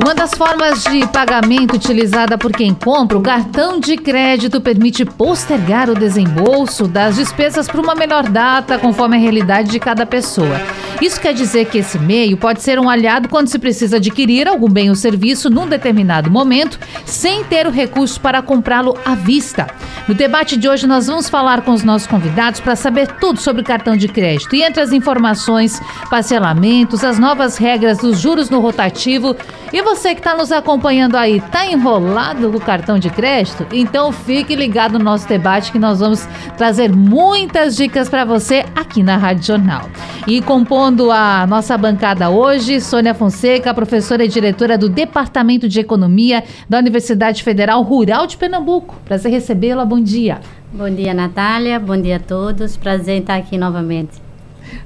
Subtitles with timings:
[0.00, 5.90] uma das formas de pagamento utilizada por quem compra o cartão de crédito permite postergar
[5.90, 10.60] o desembolso das despesas para uma melhor data, conforme a realidade de cada pessoa.
[11.00, 14.68] Isso quer dizer que esse meio pode ser um aliado quando se precisa adquirir algum
[14.68, 19.66] bem ou serviço num determinado momento, sem ter o recurso para comprá-lo à vista.
[20.08, 23.62] No debate de hoje, nós vamos falar com os nossos convidados para saber tudo sobre
[23.62, 24.56] cartão de crédito.
[24.56, 29.36] E entre as informações, parcelamentos, as novas regras dos juros no rotativo
[29.72, 33.66] e você que está nos acompanhando aí, está enrolado com o cartão de crédito?
[33.72, 39.02] Então fique ligado no nosso debate que nós vamos trazer muitas dicas para você aqui
[39.02, 39.88] na Rádio Jornal.
[40.26, 46.44] E compondo a nossa bancada hoje, Sônia Fonseca, professora e diretora do Departamento de Economia
[46.68, 48.94] da Universidade Federal Rural de Pernambuco.
[49.06, 50.40] Prazer recebê-la, bom dia.
[50.70, 51.80] Bom dia, Natália.
[51.80, 52.76] Bom dia a todos.
[52.76, 54.27] Prazer estar aqui novamente.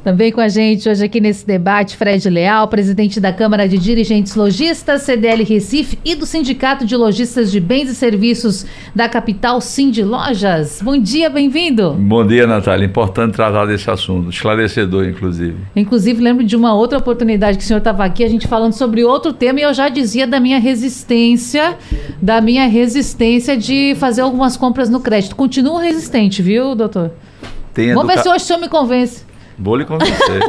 [0.04, 4.34] Também com a gente hoje aqui nesse debate, Fred Leal, presidente da Câmara de Dirigentes
[4.34, 10.02] Logistas, CDL Recife e do Sindicato de Lojistas de Bens e Serviços da capital Cindy
[10.02, 10.80] Lojas.
[10.82, 11.92] Bom dia, bem-vindo.
[11.92, 12.84] Bom dia, Natália.
[12.84, 15.56] Importante tratar desse assunto, esclarecedor, inclusive.
[15.76, 19.04] Inclusive, lembro de uma outra oportunidade que o senhor estava aqui, a gente falando sobre
[19.04, 21.76] outro tema e eu já dizia da minha resistência,
[22.20, 25.36] da minha resistência de fazer algumas compras no crédito.
[25.36, 27.12] Continuo resistente, viu, doutor?
[27.72, 28.16] Tem Vamos educa...
[28.16, 29.31] ver se hoje o senhor me convence.
[29.62, 30.42] Vou lhe convencer.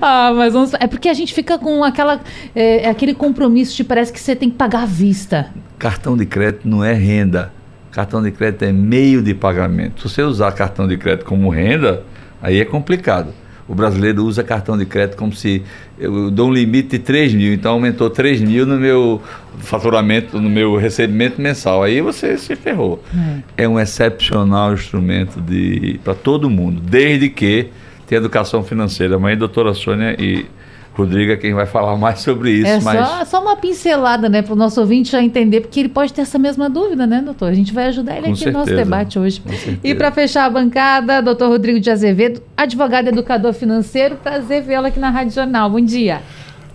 [0.00, 0.72] ah, mas vamos...
[0.74, 2.20] é porque a gente fica com aquela,
[2.54, 5.50] é, aquele compromisso de parece que você tem que pagar à vista.
[5.78, 7.52] Cartão de crédito não é renda.
[7.90, 10.00] Cartão de crédito é meio de pagamento.
[10.00, 12.04] Se você usar cartão de crédito como renda,
[12.40, 13.34] aí é complicado.
[13.68, 15.62] O brasileiro usa cartão de crédito como se
[15.98, 19.20] eu dou um limite de 3 mil, então aumentou 3 mil no meu
[19.58, 21.82] faturamento, no meu recebimento mensal.
[21.82, 23.02] Aí você se ferrou.
[23.56, 25.38] É, é um excepcional instrumento
[26.02, 27.68] para todo mundo, desde que
[28.06, 29.16] tem educação financeira.
[29.16, 30.46] Amanhã, doutora Sônia e
[30.94, 32.66] Rodrigo é quem vai falar mais sobre isso.
[32.66, 33.08] É mas...
[33.08, 36.20] só, só uma pincelada, né, para o nosso ouvinte já entender, porque ele pode ter
[36.20, 37.48] essa mesma dúvida, né, doutor?
[37.48, 38.58] A gente vai ajudar ele Com aqui certeza.
[38.58, 39.42] no nosso debate hoje.
[39.82, 45.00] E para fechar a bancada, doutor Rodrigo de Azevedo, advogado educador financeiro, prazer vê-lo aqui
[45.00, 45.70] na Rádio Jornal.
[45.70, 46.20] Bom dia.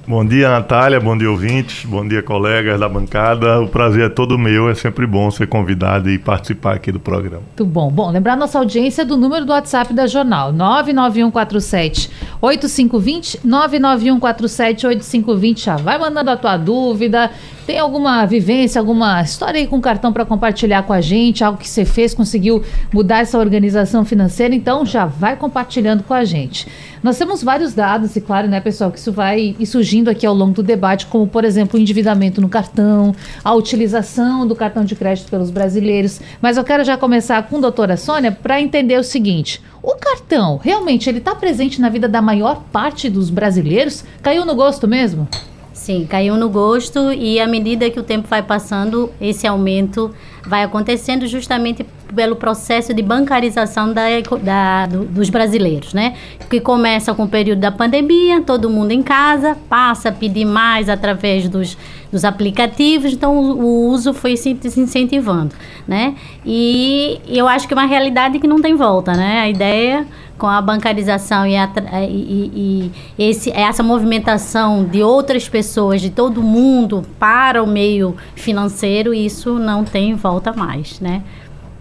[0.07, 1.01] Bom dia, Natália.
[1.01, 1.83] Bom dia, ouvintes.
[1.83, 3.59] Bom dia, colegas da bancada.
[3.59, 4.69] O prazer é todo meu.
[4.69, 7.41] É sempre bom ser convidado e participar aqui do programa.
[7.45, 7.91] Muito bom.
[7.91, 12.09] Bom, lembrar nossa audiência do número do WhatsApp da Jornal: 99147
[12.39, 15.65] 8520 99147 8520.
[15.65, 17.29] Já vai mandando a tua dúvida.
[17.65, 21.43] Tem alguma vivência, alguma história aí com cartão para compartilhar com a gente?
[21.43, 22.63] Algo que você fez, conseguiu
[22.93, 24.55] mudar essa organização financeira?
[24.55, 26.65] Então já vai compartilhando com a gente.
[27.03, 30.53] Nós temos vários dados, e claro, né, pessoal, que isso vai surgindo aqui ao longo
[30.53, 35.29] do debate, como, por exemplo, o endividamento no cartão, a utilização do cartão de crédito
[35.29, 36.19] pelos brasileiros.
[36.41, 39.61] Mas eu quero já começar com a doutora Sônia para entender o seguinte.
[39.81, 44.03] O cartão, realmente, ele está presente na vida da maior parte dos brasileiros?
[44.21, 45.27] Caiu no gosto mesmo?
[45.71, 50.13] Sim, caiu no gosto e à medida que o tempo vai passando, esse aumento
[50.45, 54.03] vai acontecendo justamente pelo processo de bancarização da,
[54.41, 56.15] da, do, dos brasileiros, né?
[56.49, 60.89] Que começa com o período da pandemia, todo mundo em casa, passa a pedir mais
[60.89, 61.77] através dos,
[62.11, 65.53] dos aplicativos, então o, o uso foi se incentivando,
[65.87, 66.15] né?
[66.45, 69.39] E, eu acho que é uma realidade que não tem volta, né?
[69.41, 70.05] A ideia
[70.37, 71.67] com a bancarização e, a,
[72.07, 79.13] e, e esse, essa movimentação de outras pessoas, de todo mundo para o meio financeiro,
[79.13, 81.23] isso não tem volta mais, né?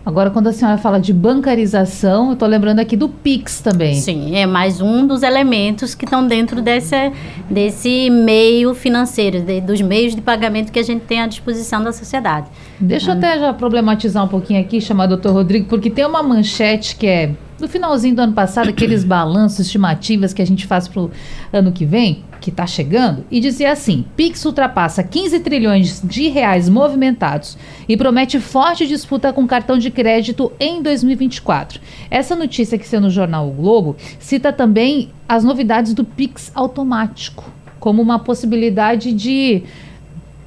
[0.06, 3.96] Agora, quando a senhora fala de bancarização, eu estou lembrando aqui do Pix também.
[3.96, 7.10] Sim, é mais um dos elementos que estão dentro desse,
[7.50, 11.92] desse meio financeiro, de, dos meios de pagamento que a gente tem à disposição da
[11.92, 12.46] sociedade.
[12.78, 16.22] Deixa eu até já problematizar um pouquinho aqui, chamar o doutor Rodrigo, porque tem uma
[16.22, 20.86] manchete que é no finalzinho do ano passado, aqueles balanços, estimativas que a gente faz
[20.86, 21.10] para o
[21.52, 26.68] ano que vem, que está chegando, e dizia assim: Pix ultrapassa 15 trilhões de reais
[26.68, 27.56] movimentados
[27.88, 31.80] e promete forte disputa com cartão de crédito em 2024.
[32.10, 37.50] Essa notícia que saiu no jornal o Globo cita também as novidades do Pix automático,
[37.80, 39.62] como uma possibilidade de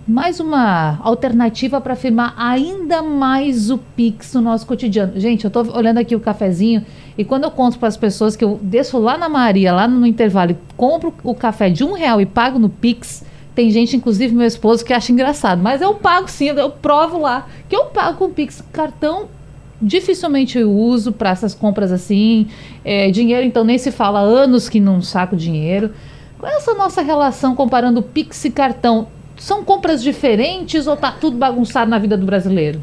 [0.10, 5.14] mais uma alternativa para afirmar ainda mais o Pix no nosso cotidiano.
[5.16, 6.84] Gente, eu estou olhando aqui o cafezinho
[7.16, 10.08] e quando eu conto para as pessoas que eu desço lá na Maria, lá no
[10.08, 13.24] intervalo, e compro o café de um real e pago no Pix,
[13.54, 15.62] tem gente, inclusive meu esposo, que acha engraçado.
[15.62, 18.64] Mas eu pago sim, eu provo lá que eu pago com o Pix.
[18.74, 19.28] Cartão
[19.80, 22.48] dificilmente eu uso para essas compras assim.
[22.84, 25.92] É, dinheiro, então, nem se fala anos que não saco dinheiro.
[26.40, 29.08] Qual é essa nossa relação comparando Pix e cartão?
[29.40, 32.80] São compras diferentes ou tá tudo bagunçado na vida do brasileiro?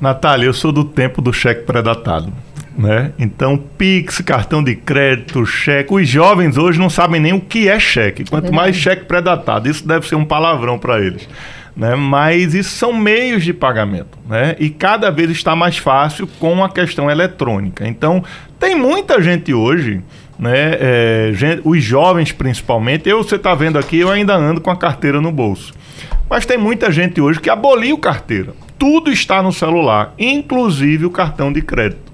[0.00, 2.32] Natália, eu sou do tempo do cheque pré-datado.
[2.76, 3.12] Né?
[3.18, 5.92] Então, Pix, cartão de crédito, cheque.
[5.92, 8.24] Os jovens hoje não sabem nem o que é cheque.
[8.24, 11.26] Quanto mais cheque pré-datado, isso deve ser um palavrão para eles.
[11.74, 11.94] Né?
[11.94, 14.18] Mas isso são meios de pagamento.
[14.28, 14.54] Né?
[14.58, 17.88] E cada vez está mais fácil com a questão eletrônica.
[17.88, 18.22] Então,
[18.60, 20.02] tem muita gente hoje
[20.38, 20.76] né?
[20.78, 23.08] É, gente, os jovens principalmente.
[23.08, 25.74] Eu, você está vendo aqui, eu ainda ando com a carteira no bolso.
[26.28, 28.52] Mas tem muita gente hoje que aboliu carteira.
[28.78, 32.12] Tudo está no celular, inclusive o cartão de crédito.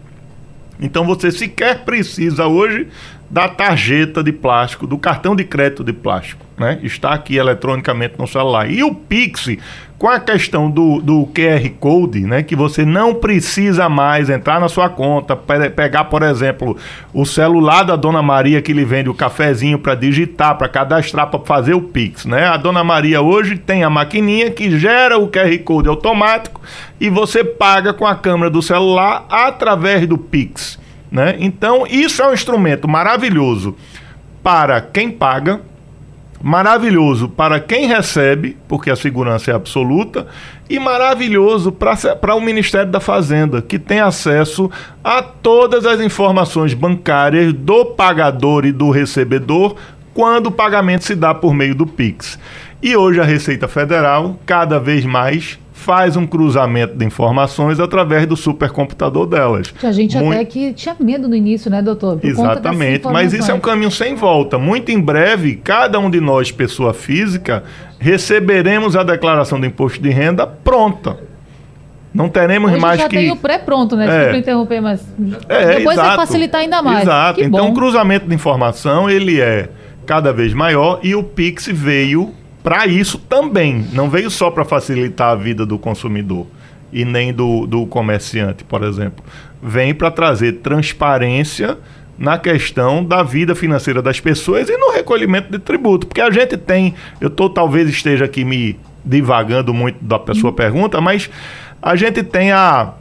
[0.81, 2.89] Então você sequer precisa hoje
[3.33, 6.79] da tarjeta de plástico, do cartão de crédito de plástico, né?
[6.83, 8.71] Está aqui eletronicamente no celular.
[8.71, 9.57] E o Pix,
[9.99, 12.43] com a questão do, do QR Code, né?
[12.43, 16.77] Que você não precisa mais entrar na sua conta, pe pegar, por exemplo,
[17.15, 21.41] o celular da Dona Maria que lhe vende o cafezinho para digitar, para cadastrar, para
[21.41, 22.45] fazer o Pix, né?
[22.49, 26.61] A Dona Maria hoje tem a maquininha que gera o QR Code automático
[27.01, 30.82] e você paga com a câmera do celular através do Pix.
[31.13, 31.37] Né?
[31.41, 33.77] Então, isso é um instrumento maravilhoso
[34.43, 35.61] para quem paga,
[36.43, 40.27] maravilhoso para quem recebe, porque a segurança é absoluta,
[40.71, 44.71] e maravilhoso para o Ministério da Fazenda, que tem acesso
[45.05, 49.77] a todas as informações bancárias do pagador e do recebedor
[50.15, 52.39] quando o pagamento se dá por meio do Pix.
[52.83, 58.37] E hoje a Receita Federal, cada vez mais, faz um cruzamento de informações através do
[58.37, 59.75] supercomputador delas.
[59.83, 60.33] A gente Muito...
[60.33, 62.19] até que tinha medo no início, né, doutor?
[62.19, 64.59] Por Exatamente, mas isso é um caminho sem volta.
[64.59, 67.65] Muito em breve, cada um de nós, pessoa física,
[67.99, 71.19] receberemos a declaração do imposto de renda pronta.
[72.15, 73.17] Não teremos Hoje mais já que.
[73.17, 74.07] tem o pré-pronto, né?
[74.07, 74.39] Desculpa é.
[74.39, 75.05] interromper, mas.
[75.49, 77.03] É, Depois exato, vai facilitar ainda mais.
[77.03, 77.41] Exato.
[77.41, 77.73] Que então, bom.
[77.73, 79.69] o cruzamento de informação ele é
[80.07, 83.87] cada vez maior e o Pix veio para isso também.
[83.93, 86.47] Não veio só para facilitar a vida do consumidor
[86.93, 89.25] e nem do, do comerciante, por exemplo.
[89.63, 91.79] Vem para trazer transparência
[92.19, 96.07] na questão da vida financeira das pessoas e no recolhimento de tributo.
[96.07, 100.57] Porque a gente tem, eu tô, talvez esteja aqui me divagando muito da sua uhum.
[100.57, 101.29] pergunta, mas
[101.81, 102.93] a gente tem a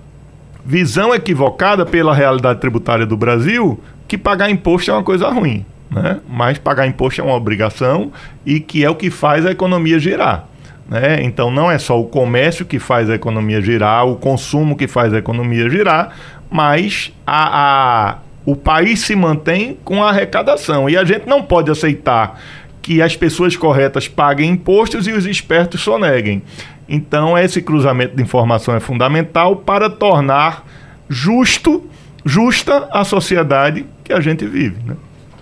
[0.66, 6.20] visão equivocada pela realidade tributária do Brasil que pagar imposto é uma coisa ruim né?
[6.28, 8.12] mas pagar imposto é uma obrigação
[8.46, 10.48] e que é o que faz a economia girar.
[10.90, 11.22] Né?
[11.24, 15.14] Então não é só o comércio que faz a economia girar, o consumo que faz
[15.14, 16.16] a economia girar,
[16.50, 20.90] mas a, a, o país se mantém com a arrecadação.
[20.90, 22.40] E a gente não pode aceitar
[22.82, 26.42] que as pessoas corretas paguem impostos e os espertos soneguem.
[26.88, 30.66] Então esse cruzamento de informação é fundamental para tornar
[31.08, 31.86] justo,
[32.26, 34.78] justa a sociedade que a gente vive.
[34.84, 34.96] Né?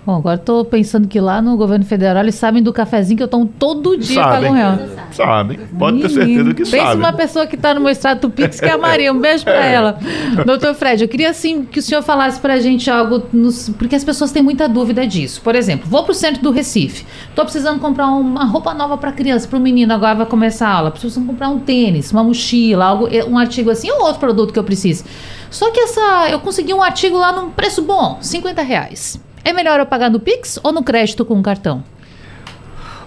[0.09, 3.27] Bom, agora estou pensando que lá no governo federal eles sabem do cafezinho que eu
[3.27, 4.79] tomo todo dia sabem, real.
[5.11, 6.83] Sabem, pode Menino, ter certeza que sabem.
[6.83, 9.13] Pensa uma pessoa que está no meu extrato Pix, que é a Maria.
[9.13, 9.71] Um beijo para é.
[9.71, 9.99] ela.
[10.47, 13.95] Doutor Fred, eu queria assim que o senhor falasse para a gente algo, nos, porque
[13.95, 15.41] as pessoas têm muita dúvida disso.
[15.43, 19.11] Por exemplo, vou para o centro do Recife, estou precisando comprar uma roupa nova para
[19.11, 20.89] criança, para o menino, agora vai começar a aula.
[20.89, 24.63] Preciso comprar um tênis, uma mochila, algo, um artigo assim, ou outro produto que eu
[24.63, 25.03] preciso.
[25.51, 29.19] Só que essa, eu consegui um artigo lá num preço bom, 50 reais.
[29.43, 31.83] É melhor eu pagar no Pix ou no crédito com cartão?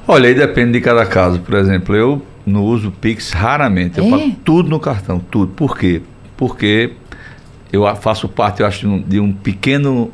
[0.06, 1.41] Olha, aí depende de cada caso.
[1.41, 3.98] Por exemplo, eu não uso Pix raramente.
[3.98, 4.10] Eu é?
[4.10, 5.53] pago tudo no cartão, tudo.
[5.53, 6.03] Por quê?
[6.36, 6.93] Porque
[7.72, 10.10] eu faço parte, eu acho, de um, de um pequeno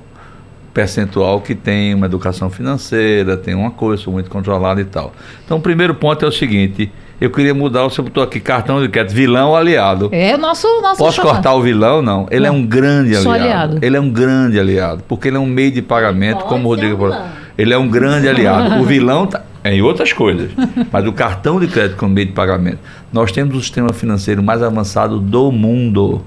[0.72, 5.12] percentual que tem uma educação financeira, tem uma coisa, sou muito controlado e tal.
[5.44, 8.80] Então, o primeiro ponto é o seguinte: eu queria mudar o seu botou aqui cartão
[8.80, 10.08] de crédito, vilão ou aliado.
[10.12, 11.34] É o nosso nosso Posso chamado.
[11.34, 12.00] cortar o vilão?
[12.00, 12.26] Não.
[12.30, 12.54] Ele não.
[12.54, 13.30] é um grande aliado.
[13.30, 13.78] aliado.
[13.82, 16.68] Ele é um grande aliado, porque ele é um meio de pagamento, Pode como o
[16.68, 17.26] Rodrigo falou.
[17.56, 18.80] Ele é um grande aliado.
[18.80, 20.50] o vilão tá é em outras coisas,
[20.92, 22.78] mas o cartão de crédito como meio de pagamento.
[23.12, 26.22] Nós temos o sistema financeiro mais avançado do mundo.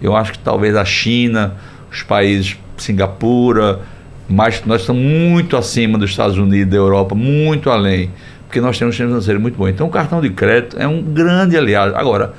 [0.00, 1.54] Eu acho que talvez a China,
[1.90, 3.80] os países Singapura,
[4.28, 8.10] mas nós estamos muito acima dos Estados Unidos, da Europa, muito além
[8.46, 9.68] porque nós temos um sistema financeiro muito bom.
[9.68, 11.94] Então, o cartão de crédito é um grande aliado.
[11.96, 12.32] Agora,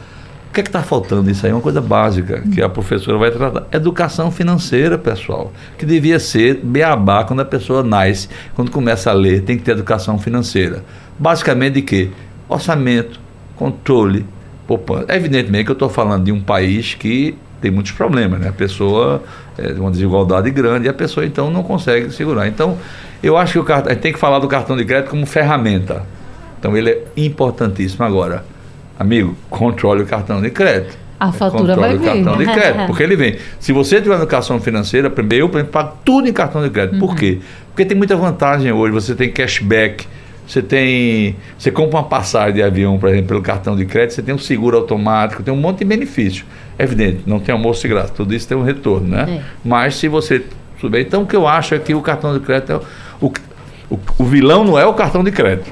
[0.49, 1.29] o que é que está faltando?
[1.29, 3.67] Isso aí é uma coisa básica que a professora vai tratar.
[3.71, 5.51] Educação financeira, pessoal.
[5.77, 9.71] Que devia ser beabá quando a pessoa nasce, quando começa a ler, tem que ter
[9.71, 10.83] educação financeira.
[11.19, 12.09] Basicamente de quê?
[12.47, 13.19] Orçamento,
[13.55, 14.25] controle,
[14.65, 15.05] poupança.
[15.09, 18.49] Evidentemente que eu estou falando de um país que tem muitos problemas, né?
[18.49, 19.23] A pessoa
[19.57, 22.47] é uma desigualdade grande e a pessoa então não consegue segurar.
[22.47, 22.77] Então,
[23.21, 25.25] eu acho que o cartão, a gente tem que falar do cartão de crédito como
[25.25, 26.03] ferramenta.
[26.59, 28.43] Então ele é importantíssimo agora.
[28.99, 30.97] Amigo, controle o cartão de crédito.
[31.19, 32.23] A fatura vai Controle o vir.
[32.23, 32.85] cartão de crédito.
[32.87, 33.37] Porque ele vem.
[33.59, 36.99] Se você tiver educação financeira, primeiro eu por exemplo, pago tudo em cartão de crédito.
[36.99, 37.39] Por quê?
[37.69, 38.93] Porque tem muita vantagem hoje.
[38.93, 40.07] Você tem cashback,
[40.47, 41.35] você tem.
[41.57, 44.39] Você compra uma passagem de avião, por exemplo, pelo cartão de crédito, você tem um
[44.39, 46.45] seguro automático, tem um monte de benefício.
[46.79, 49.25] É evidente, não tem almoço de graça, tudo isso tem um retorno, né?
[49.29, 49.41] É.
[49.63, 50.45] Mas se você
[50.79, 51.01] souber.
[51.01, 52.79] Então o que eu acho é que o cartão de crédito é
[53.19, 53.31] o,
[53.89, 55.71] o, o vilão não é o cartão de crédito.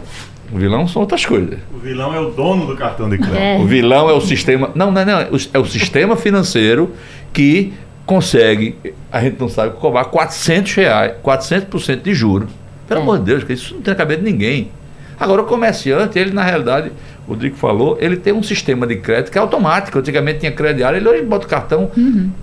[0.51, 1.57] O vilão são outras coisas.
[1.73, 3.37] O vilão é o dono do cartão de crédito.
[3.37, 3.57] É.
[3.57, 4.69] O vilão é o sistema.
[4.75, 5.19] Não, não, não.
[5.19, 6.91] É o, é o sistema financeiro
[7.33, 7.73] que
[8.05, 8.77] consegue,
[9.11, 12.49] a gente não sabe, cobrar 400 reais, 400% de juros.
[12.87, 13.03] Pelo É.
[13.03, 14.71] amor de Deus, que isso não tem na cabeça de ninguém.
[15.19, 16.91] Agora, o comerciante, ele na realidade,
[17.25, 19.97] o Rodrigo falou, ele tem um sistema de crédito que é automático.
[19.97, 21.89] Antigamente tinha crediário, ele hoje bota o cartão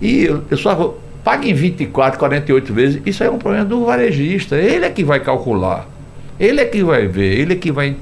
[0.01, 1.01] e eu, eu só vou.
[1.23, 3.03] Paga em 24, 48 vezes.
[3.07, 4.57] Isso aí é um problema do varejista.
[4.57, 5.87] Ele é que vai calcular.
[6.41, 7.39] Ele é que vai ver.
[7.39, 7.95] Ele é que vai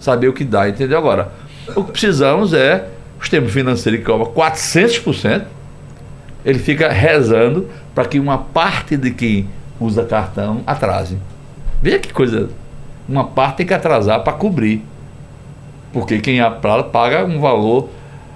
[0.00, 0.98] saber o que dá, entendeu?
[0.98, 1.30] Agora,
[1.76, 5.44] o que precisamos é o sistema financeiro que cobra 400%.
[6.44, 9.48] Ele fica rezando para que uma parte de quem
[9.78, 11.16] usa cartão atrase.
[11.84, 12.48] Veja que coisa.
[13.06, 14.82] Uma parte tem que atrasar para cobrir.
[15.92, 17.90] Porque quem apra- paga um valor.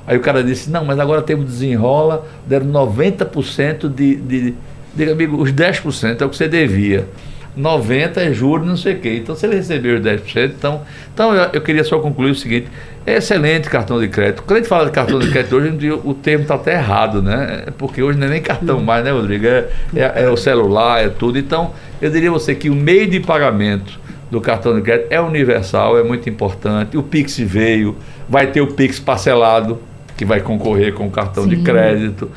[0.07, 4.55] Aí o cara disse, não, mas agora temos desenrola, deram 90% de, de.
[4.95, 7.09] Diga, amigo, os 10% é o que você devia.
[7.57, 9.17] 90% é juros, não sei o quê.
[9.17, 10.83] Então, se ele recebeu os 10%, então.
[11.13, 12.69] Então, eu, eu queria só concluir o seguinte:
[13.07, 14.43] é excelente cartão de crédito.
[14.43, 17.65] Quando a gente fala de cartão de crédito hoje, o termo está até errado, né?
[17.67, 19.47] É Porque hoje não é nem cartão mais, né, Rodrigo?
[19.47, 21.39] É, é, é o celular, é tudo.
[21.39, 23.99] Então, eu diria a você que o meio de pagamento
[24.31, 26.97] do cartão de crédito é universal, é muito importante.
[26.97, 27.97] O Pix veio,
[28.29, 29.81] vai ter o Pix parcelado,
[30.17, 31.65] que vai concorrer com o cartão de Sim.
[31.65, 32.31] crédito.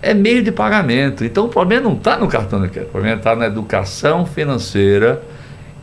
[0.00, 1.24] É meio de pagamento.
[1.24, 5.22] Então o problema não está no cartão de crédito, o problema está na educação financeira.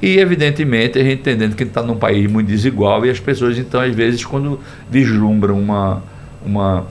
[0.01, 3.79] E, evidentemente, a gente entendendo que está num país muito desigual e as pessoas, então,
[3.79, 6.03] às vezes, quando vislumbram uma.
[6.45, 6.85] uma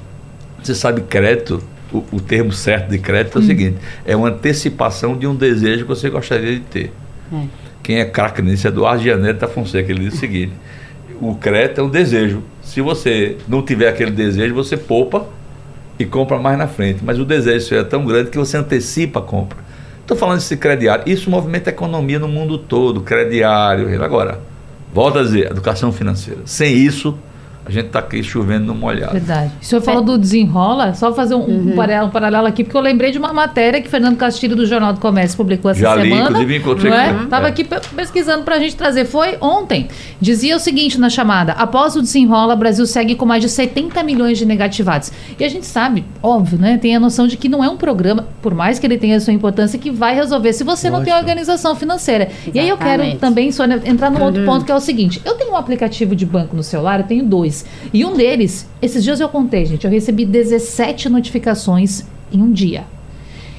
[0.62, 1.62] você sabe, crédito,
[1.93, 3.76] o, o termo certo de crédito é o seguinte:
[4.07, 6.93] é uma antecipação de um desejo que você gostaria de ter.
[7.33, 7.45] É.
[7.83, 9.93] Quem é craque nisso é Eduardo Gianetto da Fonseca.
[9.93, 10.52] Ele diz o seguinte:
[11.21, 12.43] o crédito é um desejo.
[12.62, 15.26] Se você não tiver aquele desejo, você poupa
[15.98, 17.04] e compra mais na frente.
[17.04, 19.58] Mas o desejo é tão grande que você antecipa a compra.
[20.00, 21.04] Estou falando desse crediário.
[21.06, 24.02] Isso movimenta a economia no mundo todo, crediário.
[24.02, 24.40] Agora,
[24.92, 26.40] volta a dizer, educação financeira.
[26.44, 27.18] Sem isso,
[27.66, 29.12] a gente está aqui chovendo no molhado.
[29.12, 29.50] Verdade.
[29.61, 32.80] O senhor falou do desenrola, só fazer um, um paralelo, um paralelo aqui, porque eu
[32.80, 36.02] lembrei de uma matéria que Fernando Castilho do Jornal do Comércio publicou essa Já li,
[36.11, 36.25] semana.
[36.25, 37.12] inclusive encontrei não é?
[37.12, 37.26] com ele.
[37.28, 37.49] Tava É.
[37.50, 39.04] aqui pe- pesquisando pra gente trazer.
[39.06, 39.88] Foi ontem.
[40.21, 44.02] Dizia o seguinte na chamada: após o desenrola, o Brasil segue com mais de 70
[44.02, 45.11] milhões de negativados.
[45.38, 46.76] E a gente sabe, óbvio, né?
[46.78, 49.21] Tem a noção de que não é um programa, por mais que ele tenha a
[49.21, 52.28] sua importância, que vai resolver se você não tem organização financeira.
[52.52, 53.18] E aí eu quero Exatamente.
[53.18, 54.25] também, Sônia, entrar num Uhum.
[54.26, 57.06] outro ponto que é o seguinte: eu tenho um aplicativo de banco no celular, eu
[57.06, 57.53] tenho dois.
[57.92, 62.84] E um deles, esses dias eu contei, gente, eu recebi 17 notificações em um dia.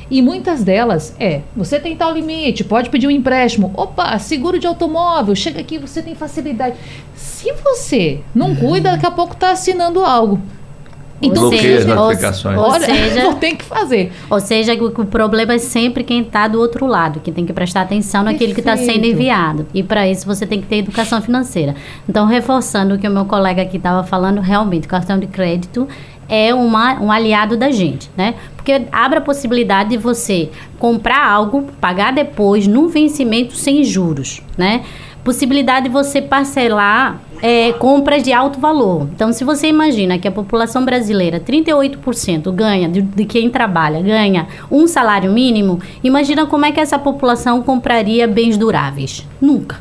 [0.10, 3.72] E muitas delas é, você tem tal limite, pode pedir um empréstimo.
[3.76, 6.76] Opa, seguro de automóvel, chega aqui, você tem facilidade.
[7.16, 10.40] Se você não cuida, daqui a pouco está assinando algo.
[11.22, 12.58] Então, Ou Bloqueia as seja, ou- notificações.
[12.58, 14.12] ou olha, seja- ter que fazer.
[14.30, 17.54] Ou seja, o, o problema é sempre quem está do outro lado, que tem que
[17.54, 19.08] prestar atenção naquilo que está sendo Perfeito.
[19.16, 19.66] enviado.
[19.74, 21.74] E para isso você tem que ter educação financeira.
[22.08, 25.88] Então, reforçando o que o meu colega aqui estava falando, realmente, o cartão de crédito
[26.28, 28.34] é uma, um aliado da gente, né?
[28.58, 34.82] Porque abre a possibilidade de você comprar algo, pagar depois, num vencimento sem juros, né?
[35.24, 39.08] Possibilidade de você parcelar é, compras de alto valor.
[39.14, 44.48] Então, se você imagina que a população brasileira, 38% ganha, de, de quem trabalha, ganha
[44.72, 49.28] um salário mínimo, imagina como é que essa população compraria bens duráveis.
[49.40, 49.78] Nunca.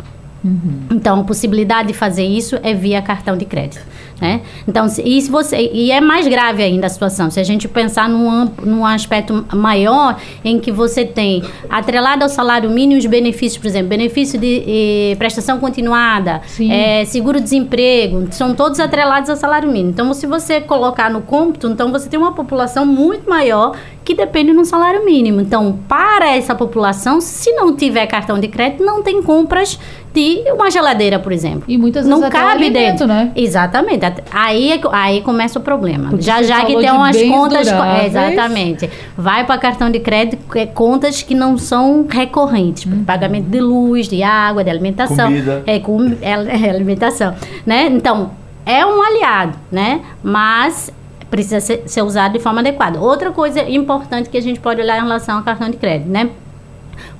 [0.90, 3.80] Então, a possibilidade de fazer isso é via cartão de crédito,
[4.24, 4.40] né?
[4.66, 7.30] Então, se, e se você e é mais grave ainda a situação.
[7.30, 12.70] Se a gente pensar num, num aspecto maior em que você tem atrelado ao salário
[12.70, 19.28] mínimo os benefícios, por exemplo, benefício de eh, prestação continuada, eh, seguro-desemprego, são todos atrelados
[19.28, 19.90] ao salário mínimo.
[19.90, 24.52] Então, se você colocar no cômputo, então você tem uma população muito maior que depende
[24.52, 25.40] do salário mínimo.
[25.40, 29.78] Então, para essa população, se não tiver cartão de crédito, não tem compras
[30.12, 31.64] de uma geladeira, por exemplo.
[31.66, 33.32] E muitas não vezes até o cabe alimento, dentro, né?
[33.34, 34.04] Exatamente.
[34.04, 36.10] At- Aí, é que- aí começa o problema.
[36.10, 38.06] Porque já já que tem de umas contas, duráveis.
[38.14, 38.90] exatamente.
[39.16, 43.02] Vai para cartão de crédito, é, contas que não são recorrentes, Uhum.
[43.04, 45.62] pagamento de luz, de água, de alimentação, Comida.
[45.66, 46.30] é, com, é,
[46.66, 47.34] é alimentação,
[47.66, 47.86] né?
[47.90, 48.30] Então
[48.66, 50.00] é um aliado, né?
[50.22, 50.92] Mas
[51.34, 53.00] precisa ser, ser usado de forma adequada.
[53.00, 56.30] Outra coisa importante que a gente pode olhar em relação ao cartão de crédito, né?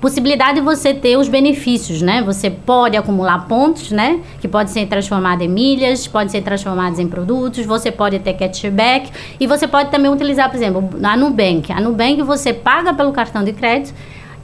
[0.00, 2.22] possibilidade de você ter os benefícios, né?
[2.22, 4.20] Você pode acumular pontos, né?
[4.40, 9.10] Que pode ser transformado em milhas, pode ser transformados em produtos, você pode ter cashback
[9.40, 11.72] e você pode também utilizar, por exemplo, a Nubank.
[11.72, 13.92] A Nubank você paga pelo cartão de crédito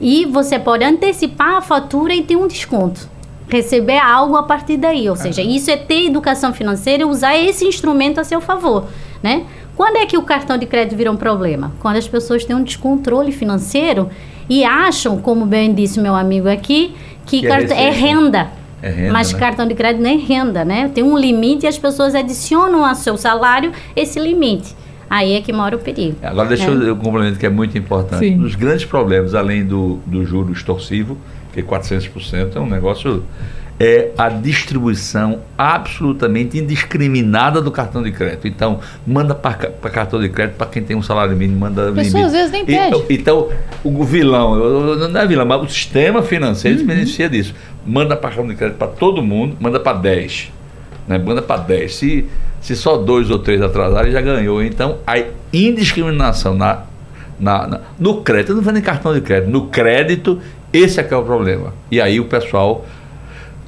[0.01, 3.09] e você pode antecipar a fatura e ter um desconto.
[3.47, 5.09] Receber algo a partir daí.
[5.09, 8.87] Ou seja, isso é ter educação financeira e usar esse instrumento a seu favor,
[9.21, 9.45] né?
[9.75, 11.71] Quando é que o cartão de crédito vira um problema?
[11.79, 14.09] Quando as pessoas têm um descontrole financeiro
[14.49, 16.93] e acham, como bem disse meu amigo aqui,
[17.25, 18.49] que, que é, é, renda.
[18.81, 19.39] É renda, mas né?
[19.39, 20.91] cartão de crédito não é renda, né?
[20.93, 24.75] Tem um limite e as pessoas adicionam ao seu salário esse limite.
[25.09, 26.15] Aí é que mora o perigo.
[26.23, 26.67] Agora deixa é.
[26.69, 28.19] eu um complemento que é muito importante.
[28.19, 28.35] Sim.
[28.35, 31.17] Um dos grandes problemas, além do, do juro extorsivo,
[31.53, 33.23] que é 400%, é um negócio
[33.83, 38.47] é a distribuição absolutamente indiscriminada do cartão de crédito.
[38.47, 39.55] Então, manda para
[39.89, 42.63] cartão de crédito para quem tem um salário mínimo, manda A pessoa às vezes nem
[42.63, 42.95] pede.
[42.95, 43.49] Então, então
[43.83, 44.55] o vilão,
[45.09, 46.83] não é vilão, mas o sistema financeiro uhum.
[46.83, 47.55] se beneficia disso.
[47.83, 50.51] Manda para cartão de crédito para todo mundo, manda para 10.
[51.07, 51.17] Né?
[51.17, 51.95] Manda para 10.
[51.95, 52.25] Se,
[52.61, 54.61] se só dois ou três atrasarem, já ganhou.
[54.63, 56.83] Então, a indiscriminação na,
[57.39, 60.39] na, na, no crédito, não vai nem cartão de crédito, no crédito,
[60.71, 61.73] esse é que é o problema.
[61.89, 62.85] E aí o pessoal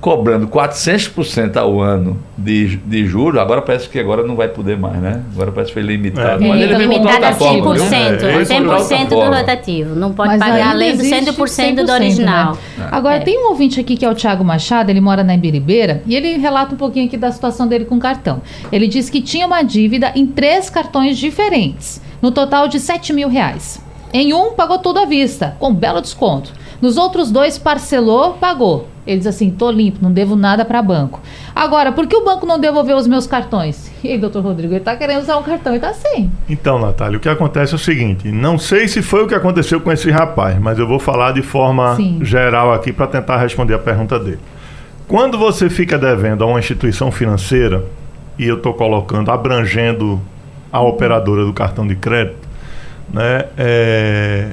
[0.03, 4.97] cobrando 400% ao ano de, de juros, agora parece que agora não vai poder mais,
[4.97, 5.23] né?
[5.33, 6.43] Agora parece que foi limitado.
[6.43, 6.47] É.
[6.49, 9.95] Mas ele limitado a 100%, é, 100% do rotativo.
[9.95, 12.57] Não pode Mas pagar além do 100%, 100% do original.
[12.77, 12.89] Né?
[12.91, 13.19] Agora, é.
[13.21, 16.37] tem um ouvinte aqui que é o Thiago Machado, ele mora na Ibiribeira, e ele
[16.37, 18.41] relata um pouquinho aqui da situação dele com o cartão.
[18.73, 23.29] Ele disse que tinha uma dívida em três cartões diferentes, no total de 7 mil
[23.29, 23.81] reais.
[24.11, 26.51] Em um, pagou tudo à vista, com um belo desconto.
[26.81, 28.91] Nos outros dois, parcelou, pagou.
[29.05, 31.21] Ele diz assim: tô limpo, não devo nada para banco.
[31.53, 33.91] Agora, por que o banco não devolveu os meus cartões?
[34.03, 36.29] E aí, doutor Rodrigo, ele tá querendo usar um cartão e tá sem.
[36.49, 39.79] Então, Natália, o que acontece é o seguinte: não sei se foi o que aconteceu
[39.79, 42.19] com esse rapaz, mas eu vou falar de forma Sim.
[42.21, 44.39] geral aqui para tentar responder a pergunta dele.
[45.07, 47.83] Quando você fica devendo a uma instituição financeira,
[48.37, 50.21] e eu estou colocando, abrangendo
[50.71, 52.47] a operadora do cartão de crédito,
[53.13, 54.51] né, é,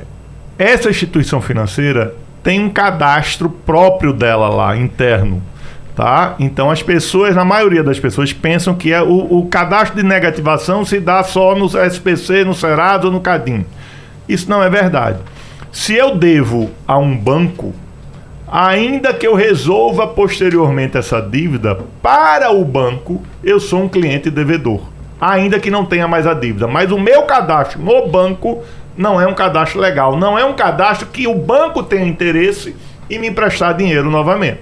[0.59, 5.43] essa instituição financeira tem um cadastro próprio dela lá, interno.
[5.95, 6.37] Tá?
[6.39, 10.85] Então as pessoas, na maioria das pessoas, pensam que é o, o cadastro de negativação
[10.85, 13.67] se dá só no SPC, no Serasa ou no Cadim.
[14.29, 15.19] Isso não é verdade.
[15.73, 17.75] Se eu devo a um banco,
[18.51, 24.81] ainda que eu resolva posteriormente essa dívida, para o banco eu sou um cliente devedor.
[25.21, 26.67] Ainda que não tenha mais a dívida.
[26.67, 28.63] Mas o meu cadastro no banco
[29.01, 32.77] não é um cadastro legal, não é um cadastro que o banco tenha interesse
[33.09, 34.61] em me emprestar dinheiro novamente.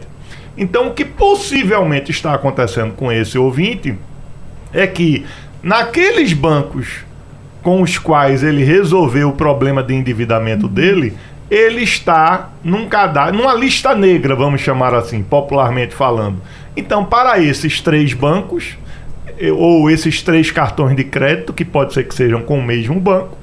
[0.56, 3.98] Então, o que possivelmente está acontecendo com esse ouvinte
[4.72, 5.26] é que
[5.60, 7.04] naqueles bancos
[7.64, 11.14] com os quais ele resolveu o problema de endividamento dele,
[11.50, 16.40] ele está num cadastro, numa lista negra, vamos chamar assim, popularmente falando.
[16.76, 18.78] Então, para esses três bancos,
[19.56, 23.36] ou esses três cartões de crédito, que pode ser que sejam com o mesmo banco,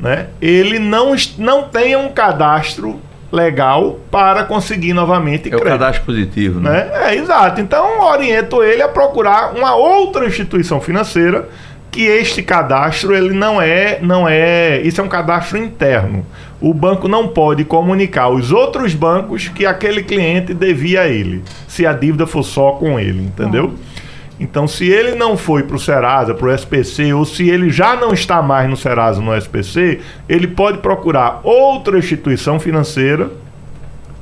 [0.00, 3.00] né, ele não, não tenha um cadastro
[3.32, 5.66] legal para conseguir novamente é crédito.
[5.66, 6.70] É o cadastro positivo, né?
[6.70, 7.12] né?
[7.12, 7.60] É, exato.
[7.60, 11.48] Então, oriento ele a procurar uma outra instituição financeira
[11.90, 16.24] que este cadastro ele não é, não é, isso é um cadastro interno.
[16.60, 21.86] O banco não pode comunicar aos outros bancos que aquele cliente devia a ele, se
[21.86, 23.74] a dívida for só com ele, entendeu?
[24.40, 27.94] Então, se ele não foi para o Serasa, para o SPC, ou se ele já
[27.94, 33.28] não está mais no Serasa, no SPC, ele pode procurar outra instituição financeira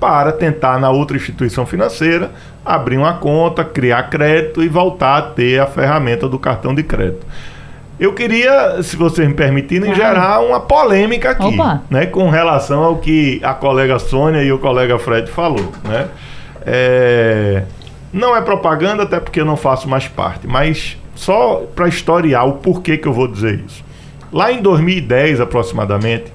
[0.00, 2.33] para tentar, na outra instituição financeira,
[2.64, 7.24] abrir uma conta, criar crédito e voltar a ter a ferramenta do cartão de crédito.
[7.98, 11.57] Eu queria, se vocês me permitirem, gerar uma polêmica aqui,
[11.90, 16.07] né, com relação ao que a colega Sônia e o colega Fred falou, né?
[16.64, 17.62] É,
[18.12, 22.54] não é propaganda, até porque eu não faço mais parte, mas só para historiar o
[22.54, 23.84] porquê que eu vou dizer isso.
[24.32, 26.32] Lá em 2010, aproximadamente,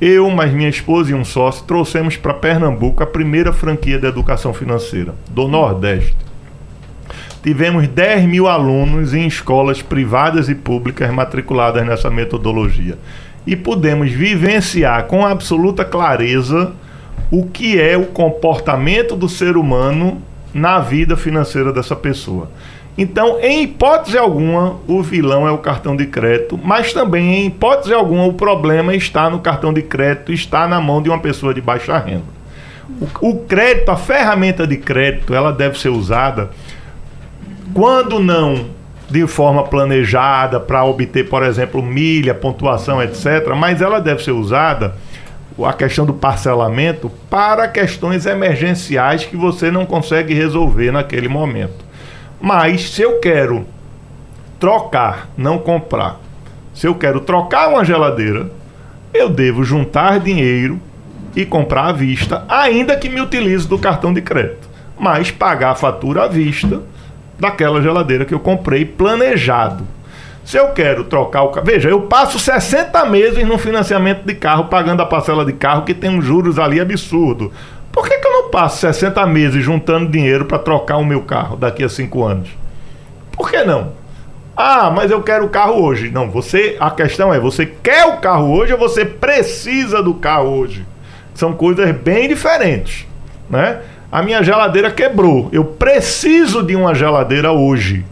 [0.00, 4.54] eu, mais minha esposa e um sócio trouxemos para Pernambuco a primeira franquia de educação
[4.54, 6.16] financeira do Nordeste.
[7.42, 12.98] Tivemos 10 mil alunos em escolas privadas e públicas matriculadas nessa metodologia.
[13.46, 16.72] E pudemos vivenciar com absoluta clareza
[17.30, 20.20] o que é o comportamento do ser humano
[20.52, 22.50] na vida financeira dessa pessoa.
[22.98, 27.94] Então, em hipótese alguma, o vilão é o cartão de crédito, mas também, em hipótese
[27.94, 31.60] alguma, o problema está no cartão de crédito, está na mão de uma pessoa de
[31.60, 32.24] baixa renda.
[33.22, 36.50] O, o crédito, a ferramenta de crédito, ela deve ser usada
[37.72, 38.66] quando não
[39.08, 44.94] de forma planejada para obter, por exemplo, milha, pontuação, etc., mas ela deve ser usada
[45.64, 51.84] a questão do parcelamento para questões emergenciais que você não consegue resolver naquele momento.
[52.40, 53.66] Mas se eu quero
[54.58, 56.20] trocar, não comprar,
[56.72, 58.50] se eu quero trocar uma geladeira,
[59.12, 60.80] eu devo juntar dinheiro
[61.34, 64.68] e comprar à vista, ainda que me utilize do cartão de crédito,
[64.98, 66.82] mas pagar a fatura à vista
[67.38, 69.84] daquela geladeira que eu comprei planejado.
[70.50, 71.64] Se eu quero trocar o carro.
[71.64, 75.94] Veja, eu passo 60 meses no financiamento de carro, pagando a parcela de carro, que
[75.94, 77.52] tem uns juros ali absurdo.
[77.92, 81.56] Por que, que eu não passo 60 meses juntando dinheiro para trocar o meu carro
[81.56, 82.48] daqui a 5 anos?
[83.30, 83.92] Por que não?
[84.56, 86.10] Ah, mas eu quero o carro hoje.
[86.10, 86.76] Não, você.
[86.80, 90.84] A questão é: você quer o carro hoje ou você precisa do carro hoje?
[91.32, 93.06] São coisas bem diferentes,
[93.48, 93.82] né?
[94.10, 95.48] A minha geladeira quebrou.
[95.52, 98.04] Eu preciso de uma geladeira hoje.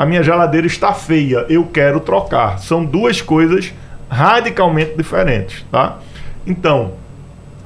[0.00, 1.44] A minha geladeira está feia.
[1.46, 2.58] Eu quero trocar.
[2.58, 3.70] São duas coisas
[4.08, 5.98] radicalmente diferentes, tá?
[6.46, 6.92] Então,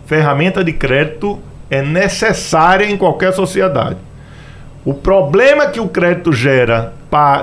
[0.04, 1.38] ferramenta de crédito
[1.70, 3.98] é necessária em qualquer sociedade.
[4.84, 6.92] O problema que o crédito gera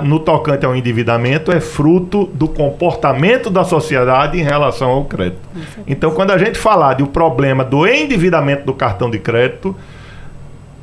[0.03, 5.39] no tocante ao endividamento é fruto do comportamento da sociedade em relação ao crédito.
[5.87, 9.73] Então, quando a gente falar do problema do endividamento do cartão de crédito,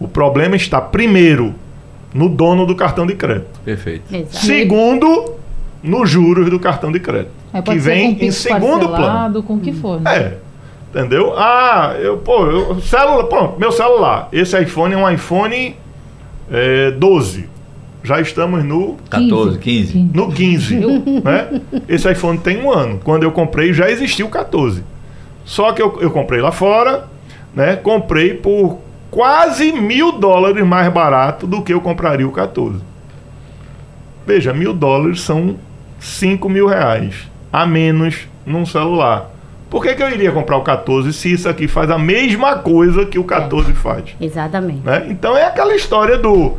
[0.01, 1.55] o problema está primeiro
[2.15, 3.61] no dono do cartão de crédito.
[3.65, 4.15] Perfeito.
[4.15, 4.37] Exato.
[4.37, 5.35] Segundo,
[5.83, 7.31] nos juros do cartão de crédito.
[7.53, 9.43] É, que vem em segundo plano.
[9.43, 10.01] Com o que for.
[10.01, 10.17] Né?
[10.17, 10.39] É.
[10.91, 11.35] Entendeu?
[11.37, 14.29] Ah, eu, pô, eu, celular, pronto, meu celular.
[14.33, 15.77] Esse iPhone é um iPhone
[16.51, 17.49] é, 12.
[18.03, 20.11] Já estamos no 14, 15.
[20.15, 20.77] No 15.
[21.23, 21.61] né?
[21.87, 23.01] Esse iPhone tem um ano.
[23.05, 24.83] Quando eu comprei, já existia o 14.
[25.45, 27.07] Só que eu, eu comprei lá fora,
[27.55, 27.77] né?
[27.77, 28.79] Comprei por
[29.11, 32.81] quase mil dólares mais barato do que eu compraria o 14.
[34.27, 35.57] Veja, mil dólares são
[35.99, 39.31] 5 mil reais a menos num celular.
[39.71, 43.05] Por que, que eu iria comprar o 14 se isso aqui faz a mesma coisa
[43.05, 43.75] que o 14 é.
[43.75, 44.05] faz?
[44.21, 44.81] Exatamente.
[44.85, 45.07] Né?
[45.11, 46.57] Então é aquela história do,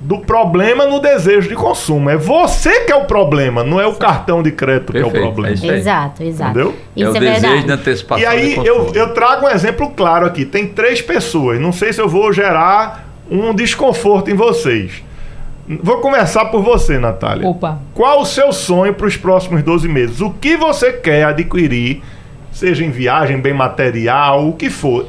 [0.00, 2.08] do problema no desejo de consumo.
[2.08, 5.20] É você que é o problema, não é o cartão de crédito Perfeito, que é
[5.20, 5.56] o problema.
[5.62, 6.50] É exato, exato.
[6.50, 6.74] Entendeu?
[6.96, 7.66] Isso é, o é desejo verdade.
[7.66, 8.22] de antecipação.
[8.22, 10.46] E aí eu, eu trago um exemplo claro aqui.
[10.46, 11.60] Tem três pessoas.
[11.60, 15.02] Não sei se eu vou gerar um desconforto em vocês.
[15.82, 17.46] Vou começar por você, Natália.
[17.46, 17.78] Opa.
[17.94, 20.20] Qual o seu sonho para os próximos 12 meses?
[20.20, 22.02] O que você quer adquirir
[22.50, 25.06] seja em viagem, bem material, o que for,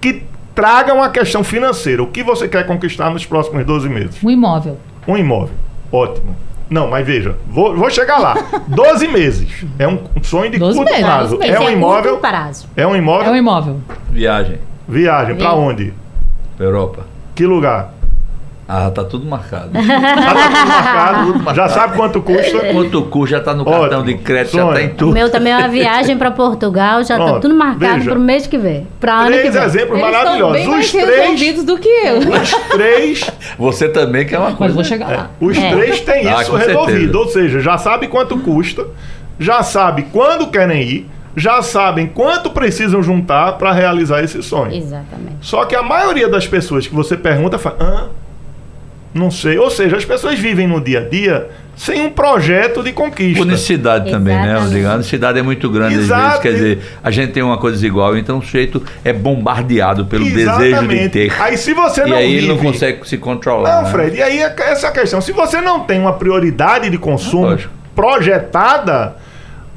[0.00, 0.22] que
[0.56, 2.02] traga uma questão financeira.
[2.02, 4.24] O que você quer conquistar nos próximos 12 meses?
[4.24, 4.78] Um imóvel.
[5.06, 5.54] Um imóvel.
[5.92, 6.34] Ótimo.
[6.68, 8.34] Não, mas veja, vou, vou chegar lá.
[8.66, 9.64] 12 meses.
[9.78, 11.38] É um sonho de curto meses, prazo.
[11.40, 12.16] É um é imóvel.
[12.16, 12.66] Prazo.
[12.74, 13.28] É um imóvel.
[13.28, 13.80] É um imóvel.
[14.10, 14.58] Viagem.
[14.88, 15.36] Viagem.
[15.36, 15.92] Para onde?
[16.58, 17.06] Europa.
[17.34, 17.92] Que lugar?
[18.68, 19.70] Ah, tá tudo marcado.
[19.72, 21.26] já tá tudo marcado.
[21.26, 21.56] Tudo marcado.
[21.56, 22.58] Já sabe quanto custa?
[22.72, 23.80] Quanto custa, já tá no Ótimo.
[23.80, 24.66] cartão de crédito, Sonha.
[24.66, 25.10] já tá em tudo.
[25.10, 27.34] O meu também é uma viagem para Portugal, já tá Pronto.
[27.34, 28.86] tá tudo marcado para o mês que vem.
[28.98, 29.62] Para ano que vem.
[29.62, 30.52] exemplos Eles maravilhosos.
[30.52, 32.18] Bem Os três do que eu.
[32.18, 33.30] Os três.
[33.56, 34.64] Você também quer uma coisa.
[34.64, 35.30] Mas vou chegar lá.
[35.40, 35.44] É.
[35.44, 35.70] Os é.
[35.70, 37.18] três têm ah, isso resolvido, certeza.
[37.18, 38.84] ou seja, já sabe quanto custa,
[39.38, 44.74] já sabe quando querem ir já sabem quanto precisam juntar para realizar esse sonho.
[44.74, 45.36] Exatamente.
[45.42, 48.25] Só que a maioria das pessoas que você pergunta fala, ah,
[49.16, 49.58] não sei.
[49.58, 53.42] Ou seja, as pessoas vivem no dia a dia sem um projeto de conquista.
[53.42, 54.88] Unicidade também, né, Rodrigo?
[54.88, 56.22] A unicidade é muito grande Exato.
[56.22, 56.42] às vezes.
[56.42, 60.70] Quer dizer, a gente tem uma coisa desigual, então o sujeito é bombardeado pelo Exatamente.
[60.88, 61.42] desejo de ter.
[61.42, 62.38] Aí se você não E aí vive...
[62.38, 63.76] ele não consegue se controlar.
[63.76, 63.90] Não, né?
[63.90, 65.20] Fred, e aí é essa questão.
[65.20, 67.72] Se você não tem uma prioridade de consumo Lógico.
[67.94, 69.16] projetada,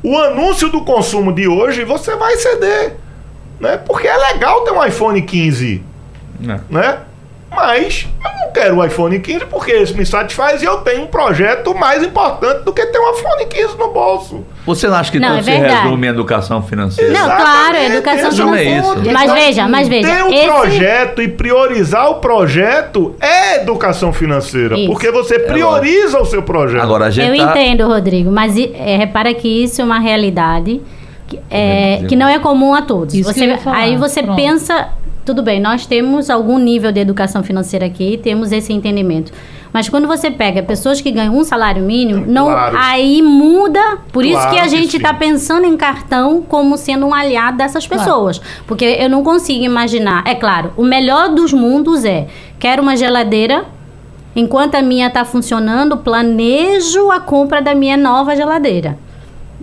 [0.02, 2.96] o anúncio do consumo de hoje você vai ceder.
[3.60, 3.78] Né?
[3.86, 5.84] Porque é legal ter um iPhone 15.
[6.48, 6.60] É.
[6.70, 6.98] Né?
[7.52, 11.08] Mas eu não quero o iPhone 15 porque esse me satisfaz e eu tenho um
[11.08, 14.46] projeto mais importante do que ter um iPhone 15 no bolso.
[14.66, 17.12] Você não acha que não, tudo é se resume em educação financeira?
[17.12, 18.70] Não, claro, educação financeira.
[18.70, 19.14] É isso.
[19.14, 20.08] Mas veja, mas veja.
[20.08, 20.46] Ter um esse...
[20.46, 24.78] projeto e priorizar o projeto é educação financeira.
[24.78, 24.88] Isso.
[24.88, 26.84] Porque você é prioriza é o seu projeto.
[26.84, 27.52] Agora, a gente eu tá...
[27.52, 30.82] entendo, Rodrigo, mas é, repara que isso é uma realidade
[31.28, 33.20] que, é, que não é comum a todos.
[33.20, 34.36] Você, aí você Pronto.
[34.36, 34.90] pensa
[35.26, 39.32] tudo bem, nós temos algum nível de educação financeira aqui, temos esse entendimento.
[39.72, 42.76] Mas quando você pega pessoas que ganham um salário mínimo, não, claro.
[42.80, 44.00] aí muda.
[44.12, 47.86] Por claro isso que a gente está pensando em cartão como sendo um aliado dessas
[47.86, 48.40] pessoas.
[48.40, 48.64] Claro.
[48.66, 50.24] Porque eu não consigo imaginar.
[50.26, 52.28] É claro, o melhor dos mundos é:
[52.60, 53.66] quero uma geladeira.
[54.36, 58.98] Enquanto a minha está funcionando, planejo a compra da minha nova geladeira.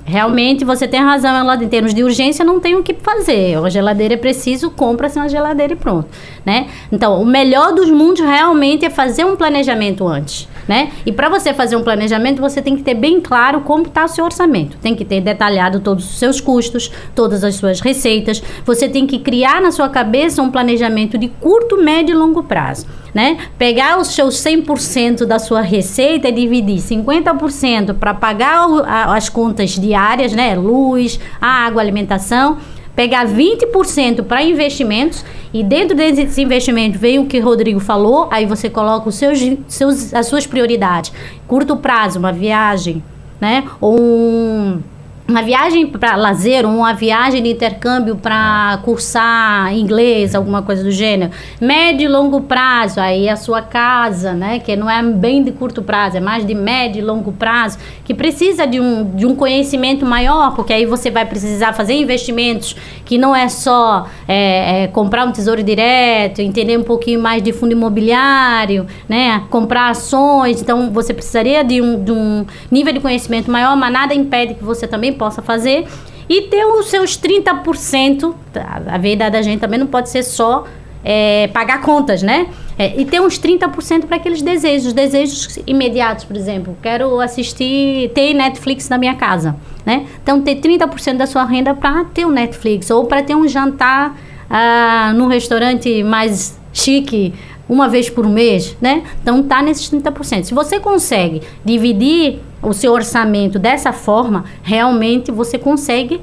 [0.07, 3.59] Realmente você tem razão, ela em termos de urgência não tem o que fazer.
[3.59, 6.09] A geladeira é preciso, compra-se uma geladeira e pronto,
[6.45, 6.69] né?
[6.93, 10.49] Então, o melhor dos mundos realmente é fazer um planejamento antes.
[10.69, 10.91] Né?
[11.05, 14.09] E para você fazer um planejamento, você tem que ter bem claro como está o
[14.09, 14.77] seu orçamento.
[14.79, 18.43] Tem que ter detalhado todos os seus custos, todas as suas receitas.
[18.65, 22.87] Você tem que criar na sua cabeça um planejamento de curto, médio e longo prazo.
[23.15, 23.39] Né?
[23.57, 28.67] Pegar os seus 100% da sua receita e dividir 50% para pagar
[29.15, 30.55] as contas diárias, né?
[30.55, 32.59] Luz, água, alimentação
[32.97, 38.47] pegar 20% para investimentos e dentro desse investimento vem o que o Rodrigo falou, aí
[38.47, 41.13] você coloca os seus, seus, as suas prioridades.
[41.47, 43.05] Curto prazo, uma viagem,
[43.39, 43.65] né?
[43.81, 44.81] Ou um
[45.29, 51.33] uma viagem para lazer, uma viagem de intercâmbio para cursar inglês, alguma coisa do gênero.
[51.61, 54.61] Médio e longo prazo, aí a sua casa, né?
[54.61, 58.15] Que não é bem de curto prazo, é mais de médio e longo prazo, que
[58.15, 63.19] precisa de um, de um conhecimento maior, porque aí você vai precisar fazer investimentos que
[63.19, 67.73] não é só é, é, comprar um tesouro direto, entender um pouquinho mais de fundo
[67.73, 69.43] imobiliário, né?
[69.51, 70.63] Comprar ações.
[70.63, 74.63] Então você precisaria de um, de um nível de conhecimento maior, mas nada impede que
[74.63, 75.87] você também possa fazer.
[76.29, 80.65] E ter os seus 30%, tá, a verdade da gente também não pode ser só
[81.05, 82.49] é, pagar contas, né?
[82.77, 86.77] É, e ter uns 30% para aqueles desejos, desejos imediatos, por exemplo.
[86.83, 90.07] Quero assistir, ter Netflix na minha casa, né?
[90.21, 94.19] Então, ter 30% da sua renda para ter um Netflix ou para ter um jantar
[94.51, 97.33] ah, num restaurante mais chique
[97.69, 99.03] uma vez por mês, né?
[99.23, 100.45] Então tá nesses 30%.
[100.45, 106.21] Se você consegue dividir o seu orçamento dessa forma, realmente você consegue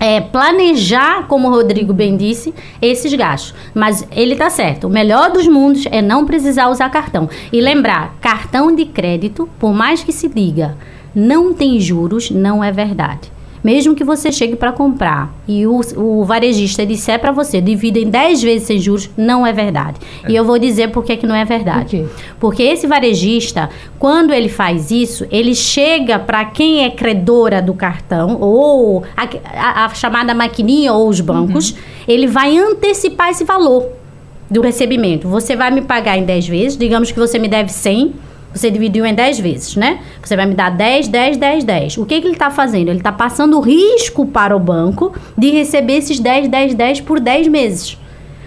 [0.00, 3.54] é, planejar, como o Rodrigo bem disse, esses gastos.
[3.74, 4.86] Mas ele tá certo.
[4.86, 7.28] O melhor dos mundos é não precisar usar cartão.
[7.52, 10.76] E lembrar, cartão de crédito, por mais que se diga,
[11.14, 13.30] não tem juros, não é verdade.
[13.62, 18.08] Mesmo que você chegue para comprar e o, o varejista disser para você, divida em
[18.08, 20.00] 10 vezes sem juros, não é verdade.
[20.24, 20.30] É.
[20.30, 22.06] E eu vou dizer por que, que não é verdade.
[22.38, 27.74] Por Porque esse varejista, quando ele faz isso, ele chega para quem é credora do
[27.74, 31.76] cartão, ou a, a, a chamada maquininha ou os bancos, uhum.
[32.08, 33.86] ele vai antecipar esse valor
[34.50, 35.28] do recebimento.
[35.28, 39.06] Você vai me pagar em 10 vezes, digamos que você me deve 100 você dividiu
[39.06, 40.00] em 10 vezes, né?
[40.22, 41.98] Você vai me dar 10, 10, 10, 10.
[41.98, 42.88] O que, que ele está fazendo?
[42.88, 47.48] Ele está passando risco para o banco de receber esses 10, 10, 10 por 10
[47.48, 47.96] meses.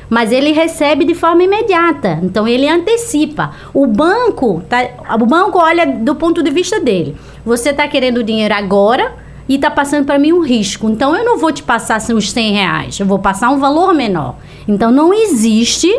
[0.10, 2.20] Mas ele recebe de forma imediata.
[2.22, 3.52] Então ele antecipa.
[3.74, 4.90] O banco, tá,
[5.20, 7.16] o banco olha do ponto de vista dele.
[7.46, 9.14] Você está querendo o dinheiro agora
[9.48, 10.90] e está passando para mim um risco.
[10.90, 13.00] Então eu não vou te passar assim, os 100 reais.
[13.00, 14.36] Eu vou passar um valor menor.
[14.68, 15.90] Então não existe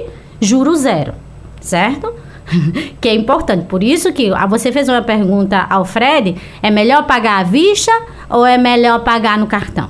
[0.40, 1.14] juro zero,
[1.60, 2.12] certo?
[3.00, 3.64] que é importante.
[3.66, 7.92] Por isso que ah, você fez uma pergunta ao Fred, é melhor pagar à vista
[8.28, 9.88] ou é melhor pagar no cartão?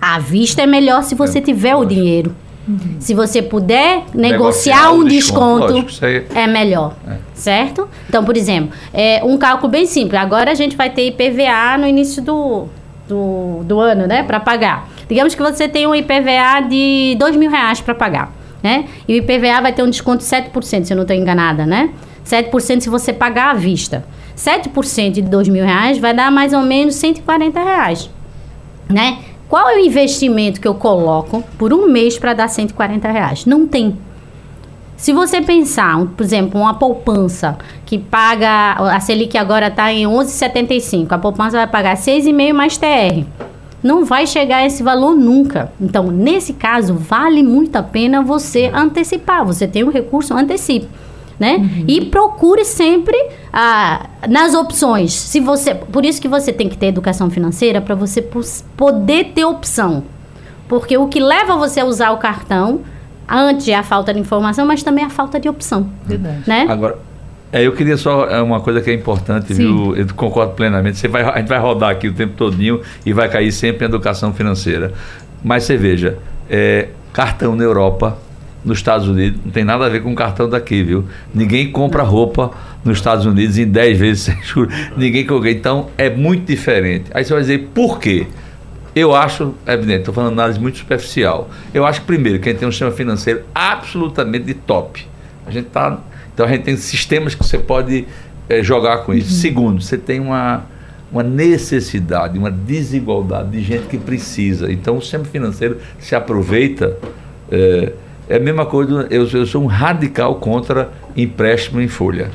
[0.00, 2.34] À vista é melhor se você é, tiver o dinheiro.
[2.66, 2.96] Uhum.
[2.98, 7.16] Se você puder negociar, negociar um desconto, desconto lógico, é melhor, é.
[7.32, 7.88] certo?
[8.08, 10.20] Então, por exemplo, é um cálculo bem simples.
[10.20, 12.66] Agora a gente vai ter IPVA no início do,
[13.08, 14.86] do, do ano, né, para pagar.
[15.08, 18.86] Digamos que você tem um IPVA de dois mil reais para pagar né?
[19.06, 21.90] E o IPVA vai ter um desconto de 7%, se eu não estou enganada, né?
[22.24, 24.04] 7% se você pagar à vista.
[24.36, 28.10] 7% de dois mil reais vai dar mais ou menos 140 reais,
[28.88, 29.18] né?
[29.48, 33.46] Qual é o investimento que eu coloco por um mês para dar 140 reais?
[33.46, 33.96] Não tem.
[34.96, 41.12] Se você pensar, por exemplo, uma poupança que paga, a Selic agora está em 11,75,
[41.12, 43.24] a poupança vai pagar 6,5 mais TR
[43.88, 45.72] não vai chegar a esse valor nunca.
[45.80, 49.46] Então, nesse caso, vale muito a pena você antecipar.
[49.46, 50.86] Você tem um recurso, antecipe.
[51.40, 51.56] Né?
[51.56, 51.84] Uhum.
[51.88, 53.16] E procure sempre
[53.50, 55.12] ah, nas opções.
[55.14, 58.20] Se você, por isso que você tem que ter educação financeira para você
[58.76, 60.02] poder ter opção.
[60.68, 62.80] Porque o que leva você a usar o cartão
[63.26, 65.88] antes é a falta de informação, mas também a falta de opção.
[66.04, 66.42] Verdade.
[66.46, 66.66] Né?
[66.68, 66.98] Agora,
[67.50, 69.62] é, eu queria só é, uma coisa que é importante, Sim.
[69.62, 69.96] viu?
[69.96, 70.98] Eu concordo plenamente.
[70.98, 73.88] Você vai, a gente vai rodar aqui o tempo todinho e vai cair sempre em
[73.88, 74.92] educação financeira.
[75.42, 76.18] Mas você veja,
[76.50, 78.18] é, cartão na Europa,
[78.64, 81.04] nos Estados Unidos, não tem nada a ver com cartão daqui, viu?
[81.32, 82.50] Ninguém compra roupa
[82.84, 84.74] nos Estados Unidos em 10 vezes sem juros.
[84.96, 85.50] Ninguém compra.
[85.50, 87.06] Então é muito diferente.
[87.14, 88.26] Aí você vai dizer, por quê?
[88.94, 91.48] Eu acho, é evidente, estou falando análise muito superficial.
[91.72, 95.06] Eu acho que, primeiro, que a gente tem um sistema financeiro absolutamente de top.
[95.46, 95.98] A gente está
[96.38, 98.06] então a gente tem sistemas que você pode
[98.48, 99.32] é, jogar com isso.
[99.32, 99.40] Uhum.
[99.40, 100.66] Segundo, você tem uma,
[101.10, 104.70] uma necessidade, uma desigualdade de gente que precisa.
[104.70, 106.96] Então o sistema financeiro se aproveita.
[107.50, 107.92] É,
[108.28, 112.30] é a mesma coisa, eu, eu sou um radical contra empréstimo em folha.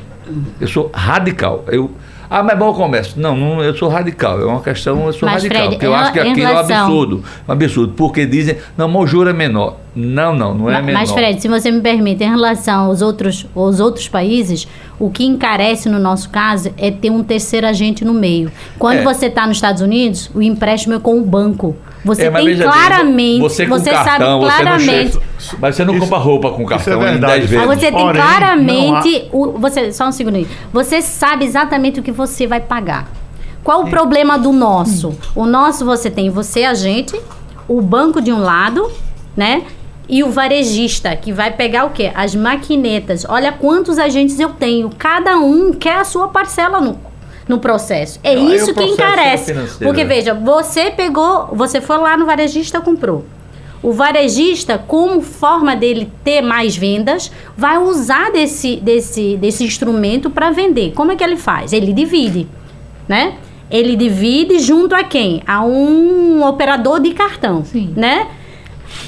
[0.60, 1.64] Eu sou radical.
[1.68, 1.90] Eu,
[2.30, 3.14] ah, mas é bom o comércio.
[3.20, 4.40] Não, não, eu sou radical.
[4.40, 5.56] É uma questão, eu sou Mas, radical.
[5.62, 7.24] Fred, porque eu em acho que aquilo é um relação- absurdo.
[7.48, 7.92] Um absurdo.
[7.96, 9.76] Porque dizem, não, mas o juro é menor.
[9.94, 11.00] Não, não, não é Ma- menor.
[11.00, 14.66] Mas, Fred, se você me permite, em relação aos outros, aos outros países,
[14.98, 18.50] o que encarece no nosso caso é ter um terceiro agente no meio.
[18.78, 19.02] Quando É.
[19.02, 21.76] você está nos Estados Unidos, o empréstimo é com o banco.
[22.04, 25.12] Você É, tem claramente, você, você, sabe cartão, você não claramente.
[25.12, 27.32] chega- Mas você não Isso- compra roupa com cartão é em verdade.
[27.40, 27.66] 10 vezes.
[27.66, 29.28] Mas você tem Porém, claramente.
[29.32, 30.46] O, você, só um segundinho.
[30.72, 33.08] Você sabe exatamente o que você vai pagar.
[33.62, 35.16] Qual o problema do nosso?
[35.34, 37.18] O nosso você tem você, agente,
[37.66, 38.90] o banco de um lado,
[39.34, 39.62] né?
[40.06, 42.12] E o varejista, que vai pegar o quê?
[42.14, 43.24] As maquinetas.
[43.26, 44.90] Olha quantos agentes eu tenho.
[44.98, 46.98] Cada um quer a sua parcela no,
[47.48, 48.18] no processo.
[48.22, 49.52] É Não, isso que encarece.
[49.52, 50.08] financeiro, Porque, né?
[50.14, 53.24] veja, você pegou, você foi lá no varejista, comprou.
[53.82, 60.50] O varejista, como forma dele ter mais vendas, vai usar desse, desse, desse instrumento para
[60.50, 60.92] vender.
[60.94, 61.72] Como é que ele faz?
[61.74, 62.46] Ele divide,
[63.06, 63.34] né?
[63.70, 65.42] Ele divide junto a quem?
[65.46, 67.92] A um operador de cartão, Sim.
[67.94, 68.26] né?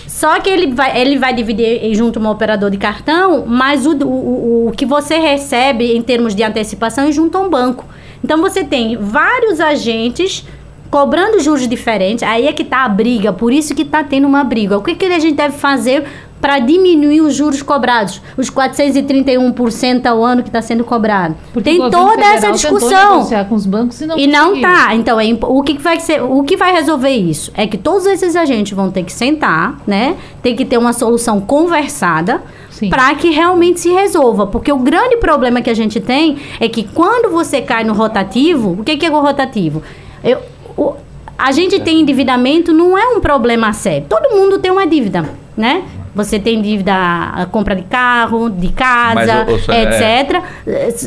[0.07, 4.07] Só que ele vai, ele vai dividir junto um operador de cartão, mas o, o,
[4.07, 7.85] o- o que você recebe em termos de antecipação é junto a um banco.
[8.23, 10.45] Então você tem vários agentes
[10.91, 12.23] cobrando juros diferentes.
[12.23, 14.79] Aí é que tá a briga, por isso que tá tendo uma briga.
[14.79, 16.05] O que, que a gente deve fazer
[16.41, 18.21] para diminuir os juros cobrados?
[18.37, 21.35] Os 431% ao ano que está sendo cobrado.
[21.53, 23.29] Porque tem toda essa discussão.
[23.49, 24.95] com os bancos e não E não tá.
[24.95, 27.51] Então, é o que vai ser, o que vai resolver isso?
[27.55, 30.17] É que todos esses agentes vão ter que sentar, né?
[30.43, 32.43] Tem que ter uma solução conversada.
[32.91, 34.47] Para que realmente se resolva.
[34.47, 38.77] Porque o grande problema que a gente tem é que quando você cai no rotativo,
[38.81, 39.83] o que que é o rotativo?
[40.23, 40.39] Eu,
[40.77, 40.95] o-
[41.39, 44.07] a gente tem endividamento, não é um problema sério.
[44.09, 45.85] Todo mundo tem uma dívida, né?
[46.17, 50.43] Você tem dívida, a compra de carro, de casa, Mas, etc.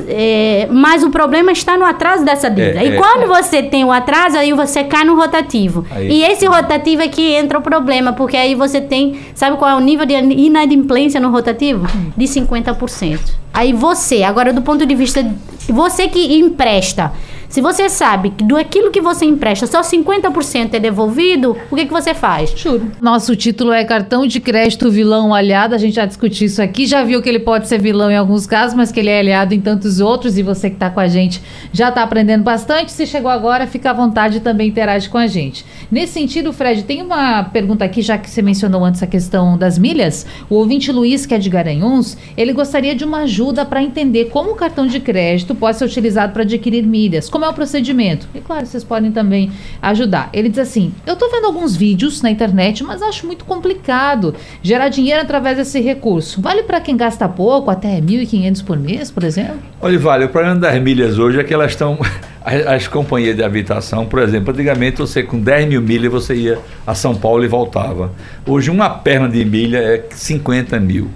[0.08, 2.80] É, mas o problema está no atraso dessa dívida.
[2.80, 2.96] É, e é.
[2.96, 5.84] quando você tem o atraso, aí você cai no rotativo.
[5.90, 6.12] Aí.
[6.12, 9.20] E esse rotativo é que entra o problema, porque aí você tem.
[9.34, 11.88] Sabe qual é o nível de inadimplência no rotativo?
[12.16, 13.20] De 50%.
[13.52, 15.26] Aí você, agora do ponto de vista.
[15.70, 17.12] Você que empresta.
[17.50, 21.88] Se você sabe que do aquilo que você empresta só 50% é devolvido, o que,
[21.88, 22.52] que você faz?
[22.56, 22.92] Juro.
[23.02, 25.74] Nosso título é Cartão de Crédito Vilão Aliado.
[25.74, 28.46] A gente já discutiu isso aqui, já viu que ele pode ser vilão em alguns
[28.46, 30.38] casos, mas que ele é aliado em tantos outros.
[30.38, 31.42] E você que está com a gente
[31.74, 32.92] já está aprendendo bastante.
[32.92, 35.66] Se chegou agora, fica à vontade e também interage com a gente.
[35.90, 39.80] Nesse sentido, Fred, tem uma pergunta aqui, já que você mencionou antes a questão das
[39.80, 40.24] milhas.
[40.52, 44.52] O ouvinte Luiz, que é de Garanhuns, ele gostaria de uma ajuda para entender como
[44.52, 47.28] o cartão de crédito pode ser utilizado para adquirir milhas.
[47.28, 48.28] Como é o procedimento?
[48.34, 50.30] E claro, vocês podem também ajudar.
[50.34, 54.90] Ele diz assim: Eu estou vendo alguns vídeos na internet, mas acho muito complicado gerar
[54.90, 56.42] dinheiro através desse recurso.
[56.42, 59.60] Vale para quem gasta pouco, até 1.500 por mês, por exemplo?
[59.82, 61.98] Olha, vale, o problema das milhas hoje é que elas estão.
[62.42, 66.58] As, as companhias de habitação, por exemplo, antigamente você com 10 mil milhas você ia
[66.88, 68.14] a São Paulo e voltava.
[68.48, 71.10] Hoje uma perna de milha é 50 mil.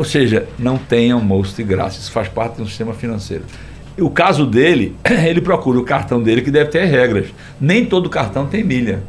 [0.00, 1.98] Ou seja, não tem almoço de graça.
[2.00, 3.44] Isso faz parte um sistema financeiro.
[4.00, 7.26] O caso dele, ele procura o cartão dele que deve ter regras.
[7.60, 9.02] Nem todo cartão tem milha.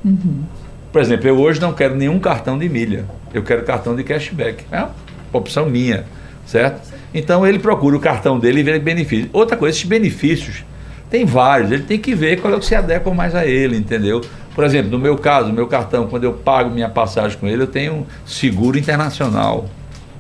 [0.92, 3.06] Por exemplo, eu hoje não quero nenhum cartão de milha.
[3.34, 4.66] Eu quero cartão de cashback.
[4.72, 4.92] É uma
[5.34, 6.06] opção minha,
[6.46, 6.92] certo?
[7.14, 9.30] Então ele procura o cartão dele e vê benefícios.
[9.32, 10.64] Outra coisa, esses benefícios
[11.10, 11.72] tem vários.
[11.72, 14.22] Ele tem que ver qual é o que se adequa mais a ele, entendeu?
[14.54, 17.68] Por exemplo, no meu caso, meu cartão, quando eu pago minha passagem com ele, eu
[17.68, 19.70] tenho um seguro internacional.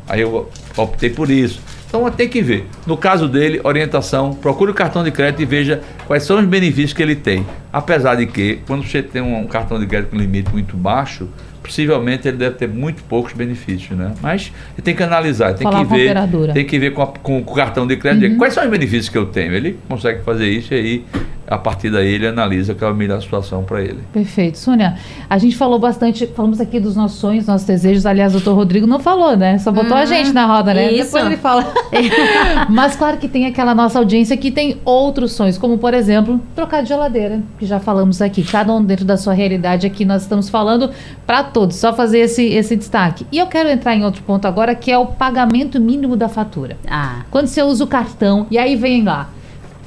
[0.07, 1.61] Aí eu optei por isso.
[1.91, 2.65] Então tem que ver.
[2.87, 6.93] No caso dele, orientação, procure o cartão de crédito e veja quais são os benefícios
[6.93, 7.45] que ele tem.
[7.71, 11.27] Apesar de que, quando você tem um, cartão de crédito com limite muito baixo,
[11.61, 14.13] possivelmente ele deve ter muito poucos benefícios, né?
[14.21, 16.07] Mas tem que analisar, tem Falar que ver,
[16.53, 19.09] tem que ver com, a- com- o cartão de crédito, ver quais são os benefícios
[19.09, 19.53] que eu tenho.
[19.53, 21.05] Ele consegue fazer isso e aí,
[21.51, 23.99] a partir daí, ele analisa qual é a melhor situação para ele.
[24.13, 24.57] Perfeito.
[24.57, 24.97] Sônia,
[25.29, 28.05] a gente falou bastante, falamos aqui dos nossos sonhos, nossos desejos.
[28.05, 29.57] Aliás, o doutor Rodrigo não falou, né?
[29.57, 30.89] Só botou a gente na roda, né?
[30.93, 31.11] isso.
[31.11, 31.73] Depois ele fala.
[32.71, 36.83] Mas claro que tem aquela nossa audiência que tem outros sonhos, como por exemplo, trocar
[36.83, 38.43] de geladeira, que já falamos aqui.
[38.43, 40.89] Cada um dentro da sua realidade aqui, nós estamos falando
[41.27, 43.27] para todos, só fazer esse, esse destaque.
[43.29, 46.77] E eu quero entrar em outro ponto agora, que é o pagamento mínimo da fatura.
[46.87, 49.27] Ah, Quando você usa o cartão, e aí vem lá,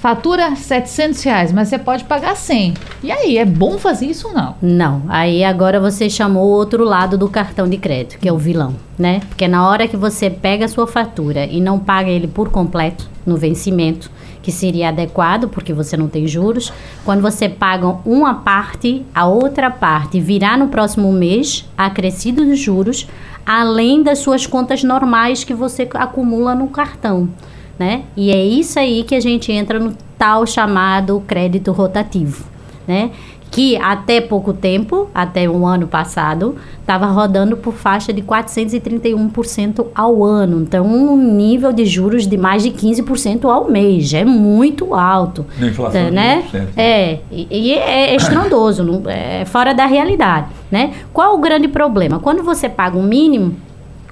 [0.05, 2.75] fatura 700 reais, mas você pode pagar 100.
[3.03, 4.55] E aí, é bom fazer isso ou não?
[4.61, 8.37] Não, aí agora você chamou o outro lado do cartão de crédito, que é o
[8.37, 9.21] vilão, né?
[9.31, 13.09] Porque na hora que você pega a sua fatura e não paga ele por completo
[13.25, 14.11] no vencimento,
[14.43, 16.71] que seria adequado, porque você não tem juros,
[17.03, 23.09] quando você paga uma parte, a outra parte virá no próximo mês, acrescido dos juros,
[23.47, 27.31] além das suas contas normais que você acumula no cartão.
[27.79, 28.03] Né?
[28.17, 32.45] E é isso aí que a gente entra no tal chamado crédito rotativo,
[32.87, 33.11] né?
[33.51, 40.25] Que até pouco tempo, até um ano passado, estava rodando por faixa de 431% ao
[40.25, 40.61] ano.
[40.63, 44.13] Então, um nível de juros de mais de 15% ao mês.
[44.13, 45.47] É muito alto.
[45.59, 46.43] Na inflação né?
[46.51, 46.67] de 20%.
[46.77, 50.93] É, e, e é estrondoso, não- é fora da realidade, né?
[51.13, 52.19] Qual o grande problema?
[52.19, 53.55] Quando você paga um mínimo,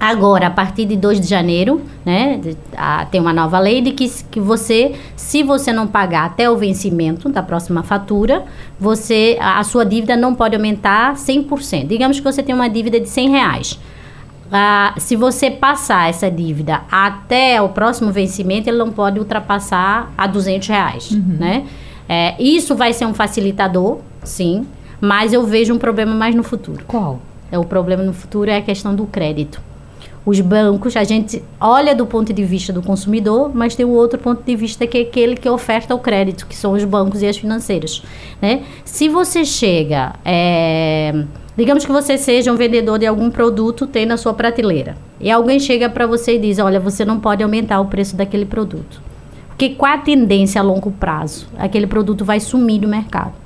[0.04, 2.40] Agora, a partir de 2 de janeiro, né,
[2.76, 6.56] a- tem uma nova lei de que, que você, se você não pagar até o
[6.56, 8.44] vencimento da próxima fatura,
[8.80, 11.86] você, a, a sua dívida não pode aumentar 100%.
[11.86, 13.78] Digamos que você tem uma dívida de 100 reais.
[14.50, 20.26] Ah, se você passar essa dívida até o próximo vencimento, ele não pode ultrapassar a
[20.26, 21.64] 200 reais, né?
[22.08, 24.66] É, isso vai ser um facilitador, sim,
[25.00, 26.84] mas eu vejo um problema mais no futuro.
[26.88, 27.20] Qual?
[27.52, 29.62] É, o problema no futuro é a questão do crédito.
[30.24, 34.18] Os bancos, a gente olha do ponto de vista do consumidor, mas tem o outro
[34.18, 37.26] ponto de vista que é aquele que oferta o crédito, que são os bancos e
[37.26, 38.02] as financeiras.
[38.40, 38.62] Né?
[38.84, 41.24] Se você chega, é,
[41.56, 45.58] digamos que você seja um vendedor de algum produto, tem na sua prateleira, e alguém
[45.58, 49.02] chega para você e diz: Olha, você não pode aumentar o preço daquele produto.
[49.48, 51.46] Porque qual a tendência a longo prazo?
[51.58, 53.42] Aquele produto vai sumir do mercado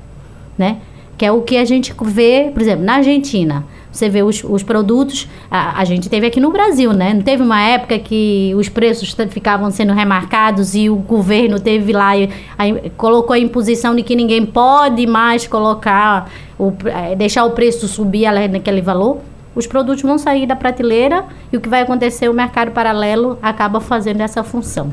[0.56, 0.78] né?
[1.18, 3.64] Que é o que a gente vê, por exemplo, na Argentina.
[3.96, 7.14] Você vê os, os produtos, a, a gente teve aqui no Brasil, né?
[7.14, 12.14] Não teve uma época que os preços ficavam sendo remarcados e o governo teve lá,
[12.16, 12.28] e,
[12.58, 17.88] a- colocou a imposição de que ninguém pode mais colocar, o, eh, deixar o preço
[17.88, 19.18] subir além daquele valor.
[19.54, 23.80] Os produtos vão sair da prateleira e o que vai acontecer, o mercado paralelo acaba
[23.80, 24.92] fazendo essa função.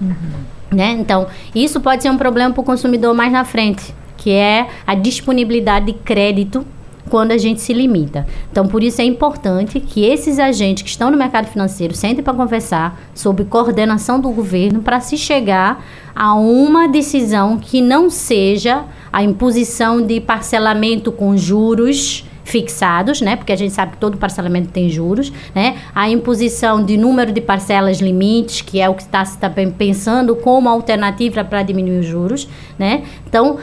[0.71, 0.91] Né?
[0.97, 4.95] Então, isso pode ser um problema para o consumidor mais na frente, que é a
[4.95, 6.65] disponibilidade de crédito
[7.09, 8.25] quando a gente se limita.
[8.51, 12.33] Então, por isso é importante que esses agentes que estão no mercado financeiro sentem para
[12.33, 15.83] conversar sobre coordenação do governo para se chegar
[16.15, 23.35] a uma decisão que não seja a imposição de parcelamento com juros fixados, né?
[23.35, 25.77] Porque a gente sabe que todo parcelamento tem juros, né?
[25.95, 30.35] A imposição de número de parcelas limites, que é o que está se também pensando
[30.35, 32.47] como alternativa para diminuir os juros,
[32.77, 33.03] né?
[33.27, 33.57] Então,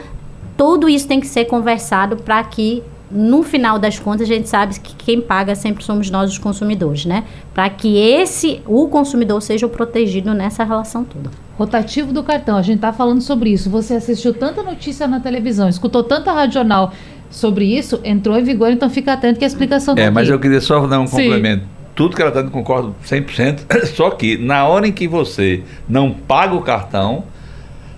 [0.57, 4.79] tudo isso tem que ser conversado para que no final das contas a gente sabe
[4.79, 7.25] que quem paga sempre somos nós os consumidores, né?
[7.53, 11.31] Para que esse o consumidor seja o protegido nessa relação toda.
[11.59, 13.69] Rotativo do cartão, a gente tá falando sobre isso.
[13.69, 16.93] Você assistiu tanta notícia na televisão, escutou tanta radional
[17.29, 20.35] sobre isso, entrou em vigor, então fica atento que a explicação tá É, mas aqui.
[20.35, 21.25] eu queria só dar um Sim.
[21.25, 21.65] complemento.
[21.95, 26.13] Tudo que ela está dizendo concordo 100%, só que na hora em que você não
[26.13, 27.25] paga o cartão,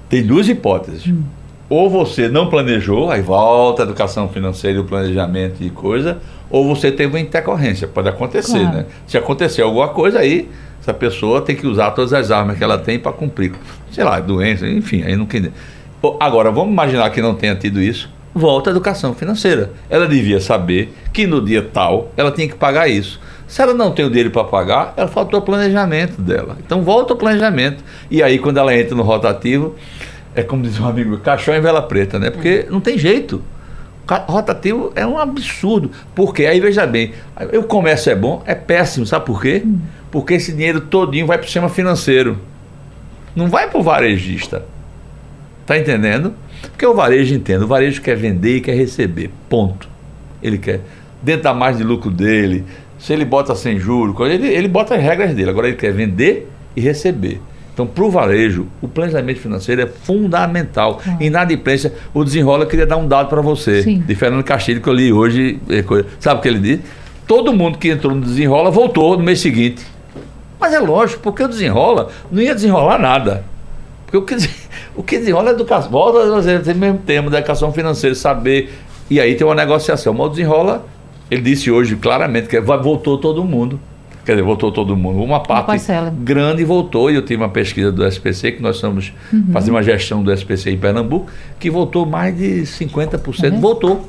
[0.09, 1.07] tem duas hipóteses.
[1.07, 1.23] Hum.
[1.75, 6.19] Ou você não planejou, aí volta a educação financeira, o planejamento e coisa,
[6.51, 8.77] ou você teve uma intercorrência, pode acontecer, Claro.
[8.77, 8.85] né?
[9.07, 10.51] Se acontecer alguma coisa aí,
[10.83, 13.53] essa pessoa tem que usar todas as armas que ela tem para cumprir.
[13.91, 15.51] Sei lá, doença, enfim, aí não quer.
[16.21, 18.11] Agora, vamos imaginar que não tenha tido isso.
[18.35, 19.71] Volta a educação financeira.
[19.89, 23.19] Ela devia saber que no dia tal ela tinha que pagar isso.
[23.47, 26.57] Se ela não tem o dinheiro para pagar, ela faltou o planejamento dela.
[26.65, 27.83] Então volta o planejamento.
[28.11, 29.75] E aí, quando ela entra no rotativo,
[30.35, 32.31] é como diz um amigo, caixão em vela preta, né?
[32.31, 33.43] Porque não tem jeito.
[34.27, 35.91] Rotativo é um absurdo.
[36.15, 37.13] Porque aí, veja bem,
[37.59, 39.63] o comércio é bom, é péssimo, sabe por quê?
[40.11, 42.39] Porque esse dinheiro todinho vai para o sistema financeiro.
[43.35, 44.65] Não vai para o varejista.
[45.65, 46.35] Tá entendendo?
[46.71, 49.31] Porque o varejo entende, o varejo quer vender e quer receber.
[49.49, 49.89] Ponto.
[50.43, 50.81] Ele quer.
[51.23, 52.65] Dentro da margem de lucro dele,
[52.99, 55.51] se ele bota sem juro, coisa, ele, ele bota as regras dele.
[55.51, 57.41] Agora ele quer vender e receber.
[57.73, 61.01] Então, para o varejo, o planejamento financeiro é fundamental.
[61.19, 63.99] Inadimplência, o desenrola eu queria dar um dado para você, Sim.
[64.07, 65.59] de Fernando Castilho, que eu li hoje.
[65.87, 66.07] coisa.
[66.21, 66.83] Sabe o que ele disse?
[67.27, 69.83] Todo mundo que entrou no desenrola voltou no mês seguinte.
[70.61, 73.45] Mas é lógico, porque o desenrola não ia desenrolar nada.
[74.07, 74.49] Porque o que,
[74.95, 75.91] o que desenrola é educação.
[75.91, 78.71] Volta a mesmo tema da educação financeira, saber.
[79.09, 80.13] E aí tem uma negociação.
[80.13, 80.85] Mas o desenrola,
[81.31, 83.81] ele disse hoje claramente que vai- voltou todo mundo.
[84.25, 85.23] Quer dizer, voltou todo mundo.
[85.23, 86.15] Uma parte parcela.
[86.17, 87.11] grande voltou.
[87.11, 89.47] E eu tive uma pesquisa do SPC, que nós estamos Uhum.
[89.53, 91.27] fazendo uma gestão do SPC em Pernambuco,
[91.59, 93.45] que voltou mais de 50%.
[93.57, 93.59] É?
[93.59, 94.09] Voltou.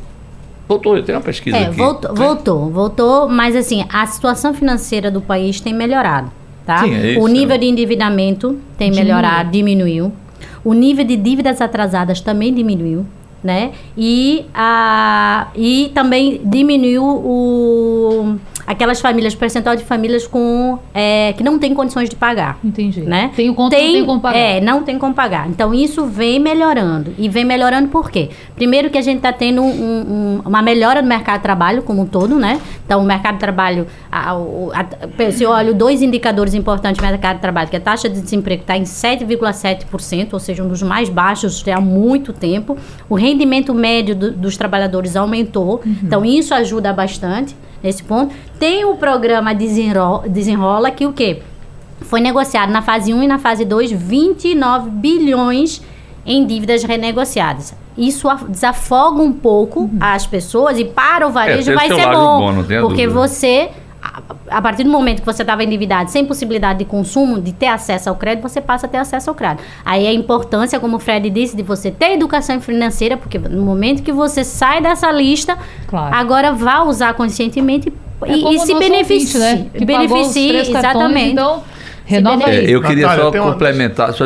[0.67, 1.75] Voltou, eu tenho uma pesquisa É, aqui.
[1.77, 2.15] voltou, né?
[2.17, 6.31] voltou, voltou, mas assim, a situação financeira do país tem melhorado,
[6.65, 6.77] tá?
[6.79, 7.57] Sim, é isso, o nível é.
[7.57, 9.15] de endividamento tem Diminuiu.
[9.15, 10.13] melhorado, diminuiu.
[10.63, 13.05] O nível de dívidas atrasadas também diminuiu,
[13.43, 13.71] né?
[13.97, 18.35] E, a, e também diminuiu o,
[18.65, 22.57] aquelas famílias, percentual de famílias com é, que não tem condições de pagar.
[22.63, 23.01] Entendi.
[23.01, 23.31] Né?
[23.35, 24.37] Tem o conta, não tem como pagar.
[24.37, 25.49] É, não tem como pagar.
[25.49, 27.13] Então isso vem melhorando.
[27.17, 28.29] E vem melhorando por quê?
[28.55, 32.01] Primeiro que a gente está tendo um, um, uma melhora no mercado de trabalho como
[32.01, 32.59] um todo, né?
[32.85, 37.35] Então o mercado de trabalho, a, a, se eu olho dois indicadores importantes do mercado
[37.35, 41.09] de trabalho, que a taxa de desemprego está em 7,7%, ou seja, um dos mais
[41.09, 42.77] baixos há muito tempo.
[43.09, 45.81] O rendimento médio do, dos trabalhadores aumentou.
[45.85, 45.95] Uhum.
[46.03, 48.33] Então isso ajuda bastante nesse ponto.
[48.57, 51.41] Tem o programa Desenrola, Desenrola que o quê?
[52.01, 55.81] Foi negociado na fase 1 e na fase 2 29 bilhões
[56.25, 57.75] em dívidas renegociadas.
[57.97, 59.97] Isso desafoga um pouco uhum.
[59.99, 63.09] as pessoas e para o varejo é, vai ser bom, bom porque dúvida.
[63.09, 63.69] você
[64.49, 68.09] a partir do momento que você estava endividado, sem possibilidade de consumo, de ter acesso
[68.09, 69.63] ao crédito, você passa a ter acesso ao crédito.
[69.83, 74.03] Aí a importância, como o Fred disse, de você ter educação financeira, porque no momento
[74.03, 75.57] que você sai dessa lista,
[75.87, 76.15] claro.
[76.15, 77.91] agora vá usar conscientemente
[78.21, 79.39] é e, e se beneficie.
[79.39, 79.65] Né?
[79.73, 81.31] Que beneficie, exatamente.
[81.31, 81.63] então,
[82.05, 84.07] Renova é, Eu queria Natália, só complementar.
[84.09, 84.13] Uma...
[84.13, 84.25] Só,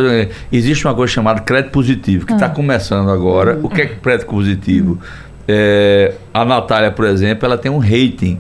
[0.52, 2.50] existe uma coisa chamada crédito positivo, que está ah.
[2.50, 3.60] começando agora.
[3.64, 5.00] O que é crédito positivo?
[5.48, 8.38] É, a Natália, por exemplo, ela tem um rating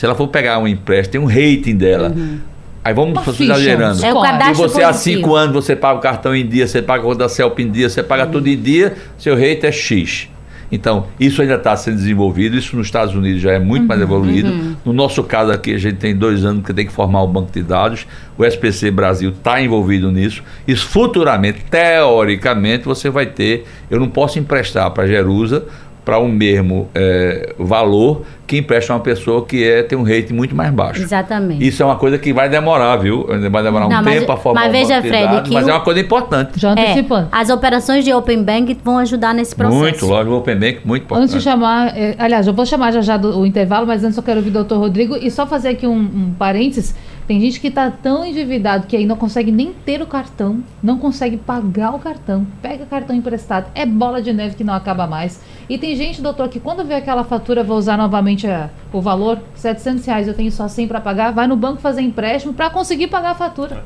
[0.00, 2.08] se ela for pegar um empréstimo, tem um rating dela.
[2.08, 2.38] Uhum.
[2.82, 4.02] Aí vamos exagerando.
[4.02, 6.80] É o cadastro e você há cinco anos, você paga o cartão em dia, você
[6.80, 8.30] paga o da CELP em dia, você paga uhum.
[8.30, 10.30] tudo em dia, seu rating é X.
[10.72, 14.00] Então, isso ainda está sendo desenvolvido, isso nos Estados Unidos já é muito uhum, mais
[14.00, 14.48] evoluído.
[14.48, 14.76] Uhum.
[14.86, 17.52] No nosso caso aqui, a gente tem dois anos que tem que formar o banco
[17.52, 18.06] de dados.
[18.38, 20.42] O SPC Brasil está envolvido nisso.
[20.66, 23.66] Isso futuramente, teoricamente, você vai ter.
[23.90, 25.66] Eu não posso emprestar para a Jerusa
[26.10, 30.56] para o mesmo é, valor que empresta uma pessoa que é, tem um rating muito
[30.56, 31.00] mais baixo.
[31.00, 31.64] Exatamente.
[31.64, 33.24] Isso é uma coisa que vai demorar, viu?
[33.48, 35.72] Vai demorar Não, um mas, tempo a formar Mas veja, Fred, que mas o, é
[35.72, 36.58] uma coisa importante.
[36.58, 37.28] Já antecipando.
[37.32, 39.78] É, as operações de Open Bank vão ajudar nesse processo.
[39.78, 41.26] Muito, lógico, o Open Bank muito importante.
[41.26, 44.16] Antes de chamar, é, aliás, eu vou chamar já já do, o intervalo, mas antes
[44.16, 46.92] eu quero ouvir o doutor Rodrigo e só fazer aqui um, um parênteses.
[47.30, 50.98] Tem gente que está tão endividado que aí não consegue nem ter o cartão, não
[50.98, 53.70] consegue pagar o cartão, pega cartão emprestado.
[53.72, 55.40] É bola de neve que não acaba mais.
[55.68, 59.38] E tem gente, doutor, que quando vê aquela fatura, vou usar novamente a, o valor,
[59.54, 63.06] 700 reais, eu tenho só 100 para pagar, vai no banco fazer empréstimo para conseguir
[63.06, 63.84] pagar a fatura.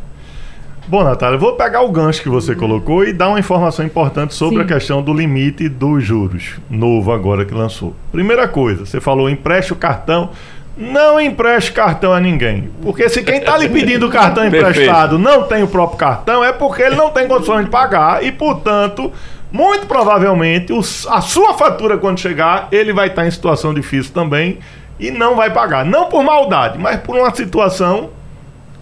[0.86, 4.56] Bom, Natália, vou pegar o gancho que você colocou e dar uma informação importante sobre
[4.56, 4.62] Sim.
[4.62, 7.94] a questão do limite dos juros, novo agora que lançou.
[8.12, 10.30] Primeira coisa, você falou empreste o cartão.
[10.76, 12.70] Não empreste cartão a ninguém.
[12.82, 16.52] Porque se quem está lhe pedindo o cartão emprestado não tem o próprio cartão, é
[16.52, 19.12] porque ele não tem condições de pagar e, portanto,
[19.52, 20.72] muito provavelmente
[21.08, 24.58] a sua fatura, quando chegar, ele vai estar em situação difícil também
[24.98, 25.84] e não vai pagar.
[25.84, 28.10] Não por maldade, mas por uma situação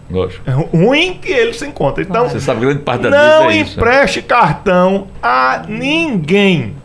[0.09, 0.43] Lógico.
[0.49, 2.03] ruim que ele se encontra.
[2.03, 3.83] Então, Você sabe, grande parte da não é isso, né?
[3.83, 4.25] empreste né?
[4.27, 6.75] cartão a ninguém.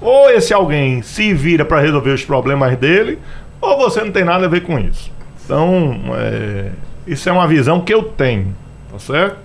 [0.00, 3.18] Ou esse alguém se vira para resolver os problemas dele,
[3.64, 5.10] ou você não tem nada a ver com isso.
[5.44, 6.70] Então, é,
[7.06, 8.54] isso é uma visão que eu tenho,
[8.90, 9.36] tá certo?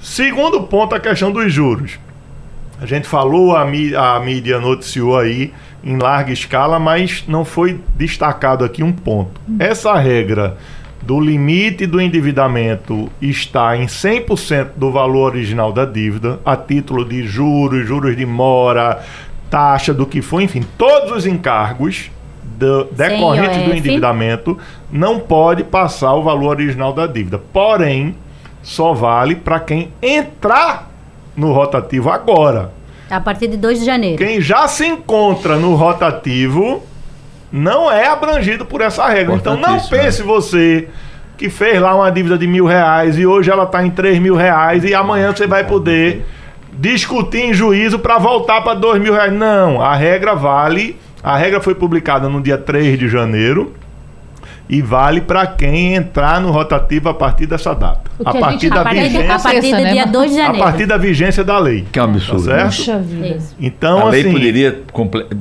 [0.00, 1.98] Segundo ponto, a questão dos juros.
[2.80, 5.52] A gente falou, a, mí a mídia noticiou aí
[5.84, 9.40] em larga escala, mas não foi destacado aqui um ponto.
[9.58, 10.56] Essa regra
[11.02, 17.24] do limite do endividamento está em 100% do valor original da dívida, a título de
[17.24, 19.04] juros, juros de mora,
[19.50, 22.10] taxa do que for, enfim, todos os encargos
[22.62, 24.58] do, decorrentes do endividamento
[24.90, 27.38] não pode passar o valor original da dívida.
[27.52, 28.14] Porém,
[28.62, 30.90] só vale para quem entrar
[31.36, 32.72] no rotativo agora.
[33.10, 34.16] A partir de 2 de janeiro.
[34.16, 36.82] Quem já se encontra no rotativo
[37.50, 39.34] não é abrangido por essa regra.
[39.34, 40.88] Então não pense você
[41.36, 44.36] que fez lá uma dívida de mil reais e hoje ela está em 3 mil
[44.36, 46.24] reais e amanhã você vai poder
[46.72, 49.32] discutir em juízo para voltar para 2 mil reais.
[49.32, 50.98] Não, a regra vale.
[51.22, 53.72] A regra foi publicada no dia 3 de janeiro
[54.68, 58.10] e vale para quem entrar no rotativo a partir dessa data.
[58.24, 60.62] A partir, da vigência, a partir do dia 2 de janeiro.
[60.62, 61.86] A partir da vigência da lei.
[61.92, 62.48] Que é um absurdo.
[62.48, 63.04] Tá certo?
[63.60, 64.82] Então, a lei assim, poderia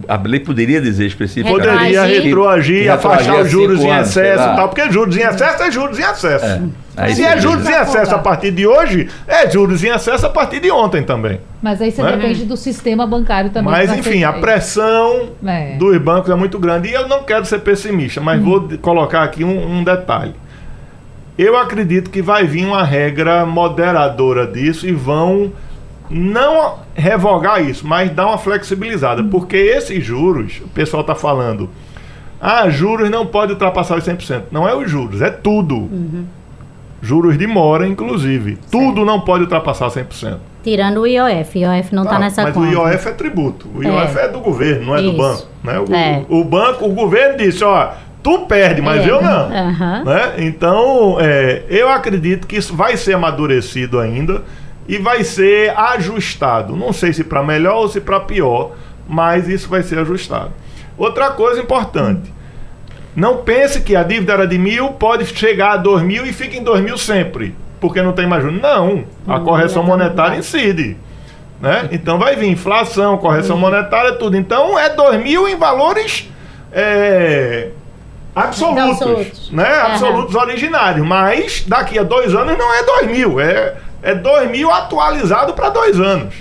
[0.07, 1.65] a lei poderia dizer especificamente.
[1.65, 5.97] Poderia retroagir, afastar os juros em excesso e tal, porque juros em excesso é juros
[5.97, 6.45] em excesso.
[6.45, 6.61] É.
[7.01, 10.29] Aí Se é juros em excesso a partir de hoje, é juros em excesso a
[10.29, 11.39] partir de ontem também.
[11.59, 12.11] Mas aí você né?
[12.11, 13.71] depende do sistema bancário também.
[13.71, 15.75] Mas enfim, a pressão é.
[15.77, 16.89] dos bancos é muito grande.
[16.89, 18.43] E eu não quero ser pessimista, mas hum.
[18.43, 20.35] vou colocar aqui um, um detalhe.
[21.37, 25.51] Eu acredito que vai vir uma regra moderadora disso e vão
[26.07, 29.23] não revogar isso, mas dar uma flexibilizada.
[29.23, 29.29] Hum.
[29.29, 31.67] Porque esses juros, o pessoal está falando,
[32.39, 34.43] ah, juros não pode ultrapassar os 100%.
[34.51, 35.75] Não é os juros, é tudo.
[35.75, 36.25] Uhum.
[37.01, 38.55] Juros de mora, inclusive.
[38.55, 38.69] Certo.
[38.69, 40.37] Tudo não pode ultrapassar 100%.
[40.63, 41.57] Tirando o IOF.
[41.57, 42.67] O IOF não está ah, nessa mas conta.
[42.67, 43.67] Mas o IOF é tributo.
[43.73, 45.11] O IOF é, é do governo, não é Isso.
[45.11, 45.47] do banco.
[45.63, 45.79] Né?
[45.79, 46.25] O, é.
[46.29, 47.91] o, banco, o governo disse, ó,
[48.23, 49.09] Tu perde, mas É.
[49.09, 49.51] eu não.
[49.51, 50.03] Aham.
[50.05, 50.33] Né?
[50.39, 54.43] Então, é, eu acredito que isso vai ser amadurecido ainda
[54.87, 56.75] e vai ser ajustado.
[56.75, 58.73] Não sei se para melhor ou se para pior,
[59.07, 60.51] mas isso vai ser ajustado.
[60.97, 62.31] Outra coisa importante.
[63.15, 66.55] Não pense que a dívida era de mil, pode chegar a dois mil e fica
[66.55, 68.61] em dois mil sempre, porque não tem mais juros.
[68.61, 70.97] Não, a correção monetária incide.
[71.59, 71.89] Né?
[71.91, 74.35] Então vai vir inflação, correção monetária, tudo.
[74.35, 76.27] Então é dois mil em valores
[76.71, 77.69] é,
[78.35, 79.51] absolutos, Absolutos.
[79.51, 79.67] né?
[79.81, 81.05] Absolutos originários.
[81.05, 85.69] Mas daqui a dois anos não é dois mil, é, é dois mil atualizado para
[85.69, 86.33] dois anos.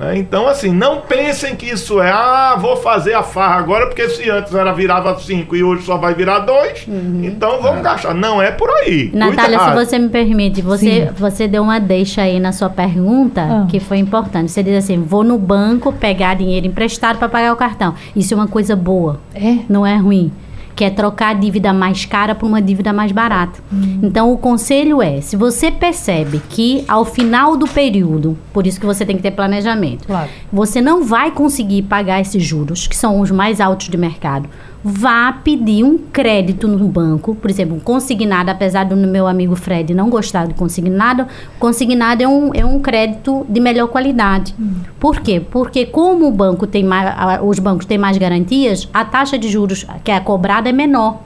[0.00, 0.16] Né?
[0.16, 4.28] Então, assim, não pensem que isso é, ah, vou fazer a farra agora, porque se
[4.30, 6.86] antes era virava 5 e hoje só vai virar 2,
[7.22, 8.14] então vamos gastar.
[8.14, 9.10] Não é por aí.
[9.14, 9.86] Natália, se Cuidado.
[9.86, 13.66] você me permite, você, você deu uma deixa aí na sua pergunta Ah.
[13.70, 14.50] que foi importante.
[14.50, 17.94] Você diz assim: vou no banco pegar dinheiro emprestado para pagar o cartão.
[18.16, 19.58] Isso é uma coisa boa, É.
[19.68, 20.32] não é ruim.
[20.74, 23.60] Que é trocar a dívida mais cara por uma dívida mais barata.
[24.02, 28.86] Então, o conselho é: se você percebe que ao final do período, por isso que
[28.86, 30.30] você tem que ter planejamento, Claro.
[30.52, 34.48] você não vai conseguir pagar esses juros, que são os mais altos de mercado,
[34.82, 39.94] vá pedir um crédito no banco, por exemplo, um consignado, apesar do meu amigo Fred
[39.94, 41.26] não gostar de consignado,
[41.58, 44.54] consignado é um, é um crédito de melhor qualidade.
[44.98, 45.40] Por quê?
[45.40, 49.86] Porque como o banco tem mais, os bancos têm mais garantias, a taxa de juros
[50.02, 51.22] que é cobrada é menor.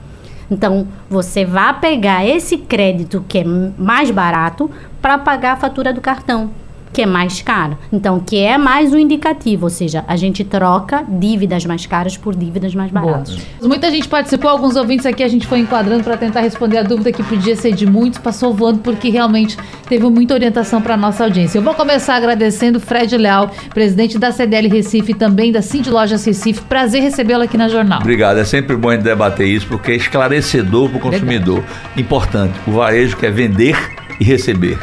[0.49, 4.69] Então, você vai pegar esse crédito que é mais barato
[5.01, 6.51] para pagar a fatura do cartão,
[6.95, 7.77] que é mais caro.
[7.91, 12.33] Então, que é mais um indicativo, ou seja, a gente troca dívidas mais caras por
[12.33, 13.05] dívidas mais Boa.
[13.05, 13.37] baratas.
[13.61, 17.11] Muita gente participou, alguns ouvintes aqui a gente foi enquadrando para tentar responder a dúvida
[17.11, 19.57] que podia ser de muitos, passou voando porque realmente
[19.89, 21.57] teve muita orientação para nossa audiência.
[21.57, 25.89] Eu vou começar agradecendo o Fred Leal, presidente da CDL Recife e também da Cindy
[25.89, 26.61] Lojas Recife.
[26.61, 27.99] Prazer recebê-lo aqui na Jornal.
[27.99, 31.61] Obrigado, é sempre bom a gente debater isso porque é esclarecedor para o consumidor.
[31.97, 33.75] Importante, o varejo quer vender
[34.17, 34.79] e receber.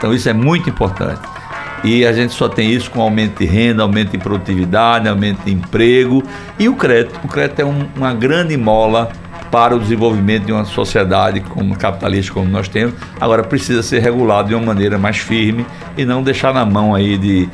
[0.00, 1.20] Então isso é muito importante.
[1.84, 5.52] E a gente só tem isso com aumento de renda, aumento de produtividade, aumento de
[5.52, 6.22] emprego
[6.58, 7.20] e o crédito.
[7.22, 9.10] O crédito é um- uma grande mola
[9.50, 12.94] para o desenvolvimento de uma sociedade como capitalista como nós temos.
[13.20, 15.66] Agora precisa ser regulado de uma maneira mais firme
[15.98, 17.48] e não deixar na mão aí de,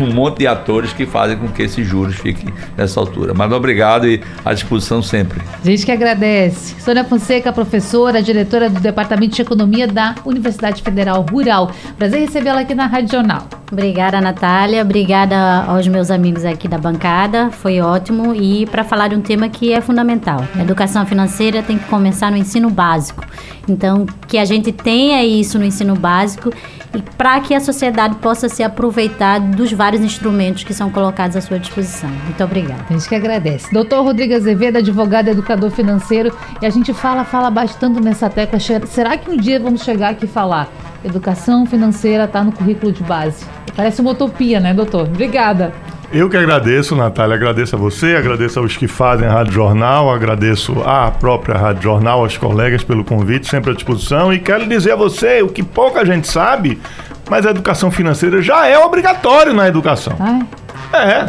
[0.00, 3.34] um monte de atores que fazem com que esses juros fiquem nessa altura.
[3.34, 5.40] Mas obrigado e à disposição sempre.
[5.62, 6.80] A gente que agradece.
[6.80, 11.70] Sônia Fonseca, professora, diretora do Departamento de Economia da Universidade Federal Rural.
[11.98, 13.46] Prazer recebê-la aqui na Rádio Jornal.
[13.70, 14.82] Obrigada, Natália.
[14.82, 17.50] Obrigada aos meus amigos aqui da bancada.
[17.50, 18.34] Foi ótimo.
[18.34, 22.30] E para falar de um tema que é fundamental: a educação financeira tem que começar
[22.30, 23.24] no ensino básico.
[23.68, 26.52] Então, que a gente tenha isso no ensino básico
[26.92, 31.40] e para que a sociedade possa se aproveitar dos vários instrumentos que são colocados à
[31.40, 32.10] sua disposição.
[32.10, 32.84] Muito obrigada.
[32.90, 33.72] A gente que agradece.
[33.72, 36.36] Doutor Rodrigo Azevedo, advogado educador financeiro.
[36.60, 38.58] E a gente fala, fala bastante nessa tecla.
[38.58, 40.68] Será que um dia vamos chegar aqui e falar?
[41.04, 43.46] Educação financeira está no currículo de base.
[43.76, 45.02] Parece uma utopia, né, doutor?
[45.02, 45.72] Obrigada.
[46.12, 50.80] Eu que agradeço, Natália, agradeço a você, agradeço aos que fazem a Rádio Jornal, agradeço
[50.82, 54.32] à própria Rádio Jornal, aos colegas pelo convite, sempre à disposição.
[54.32, 56.80] E quero dizer a você o que pouca gente sabe,
[57.28, 60.16] mas a educação financeira já é obrigatório na educação.
[60.20, 60.46] Ai,
[60.92, 61.26] É.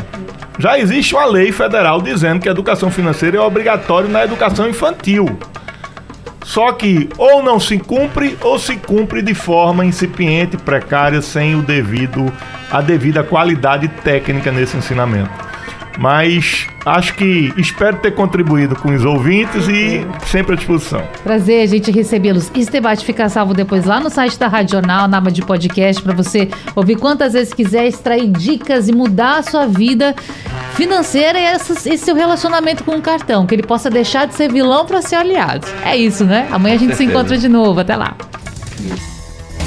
[0.59, 5.37] Já existe uma lei federal dizendo que a educação financeira é obrigatória na educação infantil.
[6.45, 11.63] Só que ou não se cumpre ou se cumpre de forma incipiente, precária, sem o
[11.63, 12.31] devido
[12.71, 15.31] a devida qualidade técnica nesse ensinamento.
[15.97, 21.01] Mas acho que espero ter contribuído com os ouvintes e sempre à disposição.
[21.23, 22.51] prazer a gente recebê-los.
[22.55, 26.01] Esse debate fica salvo depois lá no site da Rádio Jornal, na aba de podcast,
[26.01, 30.13] para você ouvir quantas vezes quiser, extrair dicas e mudar a sua vida
[30.73, 34.51] financeira e essas- esse seu relacionamento com o cartão, que ele possa deixar de ser
[34.51, 35.65] vilão para ser aliado.
[35.85, 36.47] É isso, né?
[36.51, 37.79] Amanhã a gente se encontra de novo.
[37.79, 38.15] Até lá.